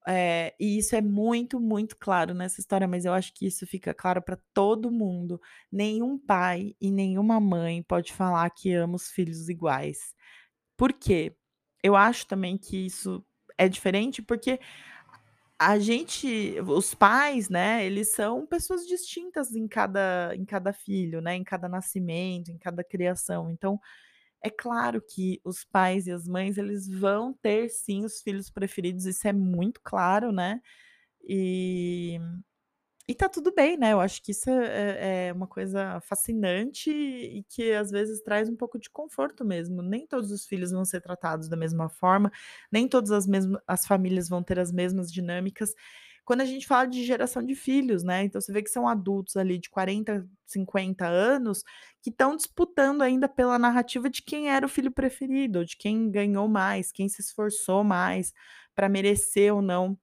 eh, 0.08 0.54
e 0.60 0.78
isso 0.80 0.96
é 0.96 1.02
muito, 1.02 1.60
muito 1.60 1.98
claro 1.98 2.34
nessa 2.34 2.60
história, 2.62 2.88
mas 2.88 3.06
eu 3.06 3.13
acho 3.13 3.34
que 3.36 3.46
isso 3.48 3.68
fica 3.68 3.94
claro 3.94 4.22
para 4.22 4.39
todo 4.54 4.92
mundo. 4.92 5.39
Nenhum 5.72 6.18
pai 6.20 6.76
e 6.82 6.92
nenhuma 6.92 7.39
mãe 7.39 7.84
pode 7.84 8.13
falar 8.13 8.50
que 8.52 8.74
ama 8.74 8.96
os 8.96 9.12
filhos 9.12 9.50
iguais. 9.50 10.13
Por 10.78 10.94
quê? 10.94 11.36
Eu 11.84 11.96
acho 11.96 12.28
também 12.28 12.58
que 12.58 12.86
isso 12.88 13.26
é 13.60 13.69
diferente, 13.69 14.22
porque 14.24 14.60
a 15.60 15.78
gente 15.80 16.56
os 16.67 16.93
pais, 16.93 17.50
né, 17.50 17.86
eles 17.86 18.13
são 18.13 18.45
pessoas 18.48 18.88
distintas 18.88 19.54
em 19.56 19.67
cada 19.67 20.34
em 20.36 20.45
cada 20.45 20.72
filho, 20.74 21.22
né, 21.22 21.36
em 21.36 21.43
cada 21.43 21.67
nascimento, 21.69 22.50
em 22.52 22.58
cada 22.58 22.84
criação. 22.84 23.52
Então, 23.52 23.80
é 24.43 24.50
claro 24.50 25.02
que 25.02 25.41
os 25.45 25.63
pais 25.65 26.08
e 26.08 26.12
as 26.12 26.28
mães, 26.28 26.58
eles 26.58 26.88
vão 26.89 27.34
ter 27.34 27.69
sim 27.69 28.06
os 28.06 28.22
filhos 28.22 28.50
preferidos, 28.52 29.06
isso 29.06 29.28
é 29.28 29.34
muito 29.34 29.82
claro, 29.84 30.32
né. 30.32 30.62
E 31.28 32.19
e 33.10 33.15
tá 33.15 33.28
tudo 33.28 33.52
bem, 33.54 33.76
né, 33.78 33.93
eu 33.93 34.00
acho 34.00 34.22
que 34.22 34.32
isso 34.32 34.50
é 34.52 35.30
é 35.30 35.34
uma 35.34 35.48
coisa 35.48 36.00
fascinante 36.02 36.91
e 36.91 37.43
que 37.50 37.72
às 37.74 37.89
vezes 37.91 38.22
traz 38.22 38.48
um 38.50 38.56
pouco 38.56 38.78
de 38.80 38.89
conforto 38.89 39.43
mesmo. 39.43 39.82
Nem 39.82 40.06
todos 40.08 40.32
os 40.32 40.45
filhos 40.45 40.72
vão 40.72 40.86
ser 40.86 41.02
tratados 41.02 41.50
da 41.50 41.58
mesma 41.58 41.89
forma, 41.89 42.32
nem 42.72 42.88
todas 42.88 43.12
as 43.12 43.26
mesma 43.28 43.62
as 43.67 43.86
famílias 43.88 44.30
vão 44.30 44.43
ter 44.43 44.60
as 44.60 44.72
mesmas 44.72 45.12
dinâmicas. 45.12 45.74
Quando 46.26 46.41
a 46.41 46.45
gente 46.45 46.67
fala 46.67 46.86
de 46.88 47.04
geração 47.04 47.43
de 47.43 47.56
filhos, 47.56 48.04
né, 48.04 48.24
então 48.24 48.39
você 48.39 48.52
vê 48.54 48.62
que 48.62 48.69
são 48.69 48.88
adultos 48.88 49.36
ali 49.36 49.58
de 49.58 49.69
40, 49.72 50.28
50 50.45 51.08
anos, 51.08 51.63
que 52.04 52.12
estão 52.12 52.36
disputando 52.36 53.02
ainda 53.02 53.28
pela 53.28 53.58
narrativa 53.58 54.08
de 54.10 54.22
quem 54.22 54.50
era 54.52 54.65
o 54.65 54.69
filho 54.69 54.91
preferido, 54.91 55.65
de 55.65 55.76
quem 55.78 56.12
ganhou 56.12 56.48
mais, 56.48 56.91
quem 56.91 57.10
se 57.10 57.22
esforçou 57.22 57.84
mais 57.84 58.32
para 58.76 58.88
merecer 58.88 59.54
ou 59.54 59.62
não 59.63 59.98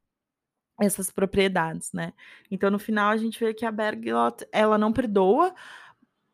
essas 0.81 1.11
propriedades, 1.11 1.93
né. 1.93 2.12
Então 2.51 2.71
no 2.71 2.79
final 2.79 3.11
a 3.11 3.17
gente 3.17 3.39
vê 3.41 3.55
que 3.55 3.65
a 3.67 3.73
Bergljot, 3.73 4.47
ela 4.53 4.77
não 4.79 4.93
perdoa, 4.93 5.55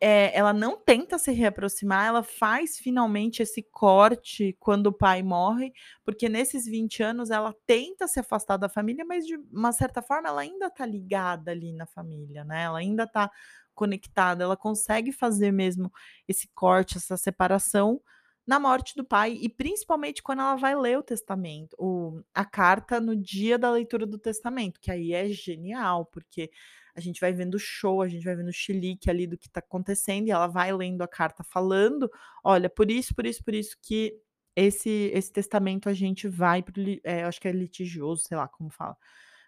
eh, 0.01 0.33
ela 0.37 0.53
não 0.53 0.77
tenta 0.77 1.19
se 1.19 1.31
reaproximar, 1.33 2.07
ela 2.09 2.23
faz 2.25 2.79
finalmente 2.79 3.43
esse 3.43 3.63
corte 3.63 4.57
quando 4.61 4.89
o 4.89 4.93
pai 4.93 5.23
morre, 5.23 5.73
porque 6.05 6.29
nesses 6.29 6.67
20 6.67 7.03
anos 7.03 7.31
ela 7.31 7.55
tenta 7.67 8.09
se 8.09 8.19
afastar 8.21 8.57
da 8.57 8.69
família, 8.69 9.05
mas 9.05 9.27
de 9.27 9.37
uma 9.53 9.73
certa 9.73 10.03
forma 10.03 10.29
ela 10.29 10.41
ainda 10.43 10.71
tá 10.71 10.85
ligada 10.87 11.53
ali 11.53 11.73
na 11.73 11.87
família, 11.87 12.45
né, 12.45 12.65
ela 12.65 12.79
ainda 12.79 13.07
tá 13.07 13.31
conectada, 13.75 14.45
ela 14.45 14.57
consegue 14.57 15.13
fazer 15.13 15.53
mesmo 15.53 15.91
esse 16.29 16.49
corte, 16.55 16.99
essa 16.99 17.17
separação, 17.17 18.01
na 18.47 18.59
morte 18.61 18.95
do 18.97 19.05
pai 19.05 19.39
e 19.41 19.49
principalmente 19.49 20.23
quando 20.23 20.41
ela 20.41 20.57
vai 20.57 20.75
ler 20.77 20.99
o 20.99 21.03
testamento, 21.03 21.77
o 21.79 22.21
a 22.35 22.45
carta 22.45 23.01
no 23.01 23.17
dia 23.17 23.59
da 23.59 23.71
leitura 23.71 24.07
do 24.07 24.19
testamento, 24.19 24.81
que 24.81 24.91
aí 24.91 25.13
é 25.13 25.29
genial, 25.29 26.07
porque 26.07 26.51
a 26.95 27.01
gente 27.01 27.21
vai 27.21 27.33
vendo 27.33 27.55
o 27.55 27.59
show, 27.59 28.03
a 28.03 28.09
gente 28.09 28.25
vai 28.25 28.37
vendo 28.37 28.49
o 28.49 28.53
chilique 28.53 29.09
ali 29.11 29.27
do 29.27 29.39
que 29.39 29.49
tá 29.49 29.61
acontecendo 29.61 30.29
e 30.29 30.31
ela 30.33 30.47
vai 30.49 30.73
lendo 30.73 31.03
a 31.03 31.09
carta 31.09 31.43
falando: 31.45 32.11
"Olha, 32.45 32.69
por 32.71 32.91
isso, 32.91 33.15
por 33.15 33.27
isso, 33.27 33.43
por 33.45 33.55
isso 33.55 33.77
que 33.83 34.15
esse 34.57 35.11
esse 35.15 35.33
testamento 35.33 35.89
a 35.89 35.95
gente 35.95 36.29
vai 36.29 36.63
para 36.63 36.79
o 36.81 36.83
li" 36.85 37.01
eh, 37.05 37.25
acho 37.25 37.41
que 37.41 37.49
é 37.49 37.53
litigioso, 37.53 38.23
sei 38.27 38.37
lá 38.37 38.49
como 38.49 38.71
fala, 38.71 38.97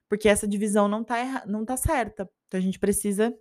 "porque 0.08 0.28
essa 0.28 0.48
divisão 0.48 0.88
não 0.88 1.04
tá 1.04 1.18
erra 1.18 1.44
não 1.46 1.64
tá 1.64 1.76
certa, 1.76 2.28
então 2.48 2.58
a 2.60 2.62
gente 2.62 2.78
precisa 2.78 3.34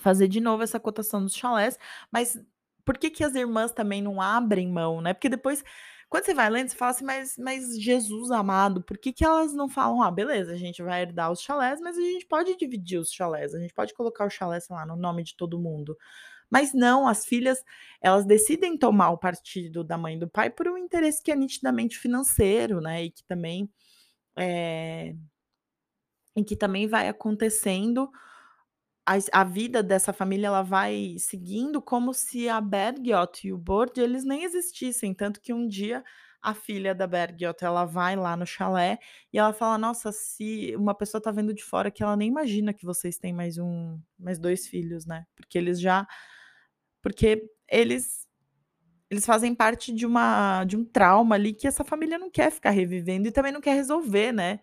fazer 0.00 0.28
de 0.28 0.40
novo 0.40 0.62
essa 0.64 0.80
cotação 0.80 1.22
dos 1.24 1.34
chalés", 1.36 1.78
mas 2.12 2.38
por 2.86 2.98
que 2.98 3.10
que 3.10 3.24
as 3.24 3.34
irmãs 3.36 3.72
também 3.72 4.02
não 4.02 4.22
abrem 4.22 4.68
mão, 4.70 5.02
né, 5.02 5.14
porque 5.14 5.28
depois, 5.30 5.64
quando 6.10 6.24
você 6.26 6.34
vai 6.34 6.50
lendo, 6.50 6.70
você 6.70 6.76
fala 6.76 6.92
assim: 6.92 7.04
"Mas 7.06 7.36
mas 7.38 7.80
Jesus 7.82 8.30
amado, 8.32 8.82
por 8.84 8.98
que 8.98 9.12
que 9.12 9.24
elas 9.26 9.54
não 9.54 9.68
falam: 9.68 10.02
'Ah, 10.02 10.10
beleza, 10.12 10.52
a 10.54 10.56
gente 10.58 10.82
vai 10.82 11.02
herdar 11.02 11.32
os 11.32 11.42
chalés, 11.42 11.80
mas 11.82 11.98
a 11.98 12.02
gente 12.02 12.26
pode 12.26 12.56
dividir 12.56 12.98
os 13.00 13.10
chalés, 13.12 13.54
a 13.54 13.60
gente 13.60 13.74
pode 13.74 13.94
colocar 13.94 14.26
o 14.26 14.30
chalé, 14.30 14.60
sei 14.60 14.76
lá, 14.76 14.86
no 14.86 14.96
nome 14.96 15.24
de 15.24 15.36
todo 15.36 15.58
mundo'". 15.60 15.96
Mas 16.50 16.74
não, 16.74 17.08
as 17.08 17.26
filhas, 17.26 17.62
elas 18.02 18.26
decidem 18.26 18.78
tomar 18.78 19.10
o 19.10 19.18
partido 19.18 19.84
da 19.84 19.98
mãe 19.98 20.16
e 20.16 20.20
do 20.20 20.28
pai 20.30 20.50
por 20.50 20.68
um 20.68 20.78
interesse 20.78 21.22
que 21.22 21.32
é 21.32 21.36
nitidamente 21.36 21.98
financeiro, 21.98 22.80
né, 22.82 23.04
e 23.06 23.10
que 23.12 23.24
também, 23.24 23.70
eh 24.38 25.14
e 26.36 26.44
que 26.44 26.54
também 26.56 26.86
vai 26.86 27.08
acontecendo 27.08 28.10
as 29.06 29.26
a 29.32 29.44
vida 29.44 29.82
dessa 29.82 30.12
família 30.12 30.48
ela 30.48 30.62
vai 30.62 31.16
seguindo 31.18 31.80
como 31.82 32.12
se 32.14 32.48
a 32.48 32.60
Bergljot 32.60 33.46
e 33.48 33.52
o 33.52 33.58
Bård 33.58 34.00
eles 34.00 34.24
nem 34.24 34.44
existissem, 34.44 35.14
tanto 35.14 35.40
que 35.40 35.52
um 35.54 35.66
dia 35.68 36.04
a 36.42 36.54
filha 36.54 36.94
da 36.94 37.06
Bergljot 37.06 37.64
ela 37.64 37.84
vai 37.84 38.16
lá 38.16 38.36
no 38.36 38.46
chalé 38.46 38.98
e 39.32 39.38
ela 39.38 39.52
fala: 39.52 39.78
"Nossa, 39.78 40.12
se 40.12 40.74
uma 40.76 40.94
pessoa 40.94 41.20
tá 41.22 41.30
vendo 41.32 41.54
de 41.54 41.64
fora 41.64 41.90
que 41.90 42.02
ela 42.02 42.16
nem 42.16 42.28
imagina 42.28 42.74
que 42.74 42.84
vocês 42.86 43.18
têm 43.18 43.32
mais 43.32 43.58
um 43.58 44.00
mais 44.18 44.38
2 44.38 44.66
filhos, 44.68 45.06
né", 45.06 45.26
porque 45.36 45.58
eles 45.58 45.80
já 45.80 46.06
porque 47.02 47.44
eles 47.70 48.26
eles 49.10 49.26
fazem 49.26 49.54
parte 49.54 49.92
de 49.92 50.06
uma 50.06 50.64
de 50.64 50.76
um 50.76 50.84
trauma 50.84 51.36
ali 51.36 51.52
que 51.54 51.66
essa 51.68 51.84
família 51.84 52.18
não 52.18 52.30
quer 52.30 52.50
ficar 52.52 52.70
revivendo 52.70 53.28
e 53.28 53.32
também 53.32 53.52
não 53.52 53.60
quer 53.60 53.74
resolver, 53.74 54.32
né. 54.32 54.60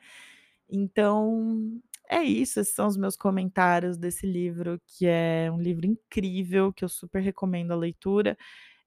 Então, 0.69 1.79
é 2.09 2.23
isso, 2.23 2.59
esses 2.59 2.73
são 2.75 2.87
os 2.87 2.97
meus 2.97 3.15
comentários 3.15 3.97
desse 3.97 4.25
livro, 4.27 4.81
que 4.87 5.05
é 5.07 5.49
um 5.51 5.59
livro 5.61 5.85
incrível, 5.85 6.71
que 6.73 6.83
eu 6.83 6.89
super 6.89 7.21
recomendo 7.21 7.71
a 7.71 7.75
leitura. 7.75 8.37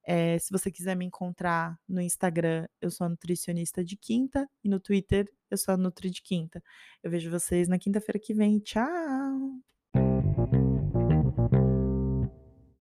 Eh, 0.06 0.38
se 0.38 0.52
você 0.52 0.70
quiser 0.70 0.96
me 0.96 1.04
encontrar 1.04 1.78
no 1.88 2.00
Instagram, 2.00 2.66
eu 2.80 2.90
sou 2.90 3.06
a 3.06 3.10
nutricionista 3.10 3.84
de 3.84 3.96
quinta 3.96 4.48
e 4.64 4.68
no 4.68 4.80
Twitter 4.80 5.28
eu 5.50 5.58
sou 5.58 5.74
a 5.74 5.76
nutri 5.76 6.10
de 6.10 6.22
quinta. 6.22 6.62
Eu 7.02 7.10
vejo 7.10 7.30
vocês 7.30 7.68
na 7.68 7.78
quinta-feira 7.78 8.18
que 8.20 8.34
vem. 8.34 8.60
Tchau. 8.60 9.75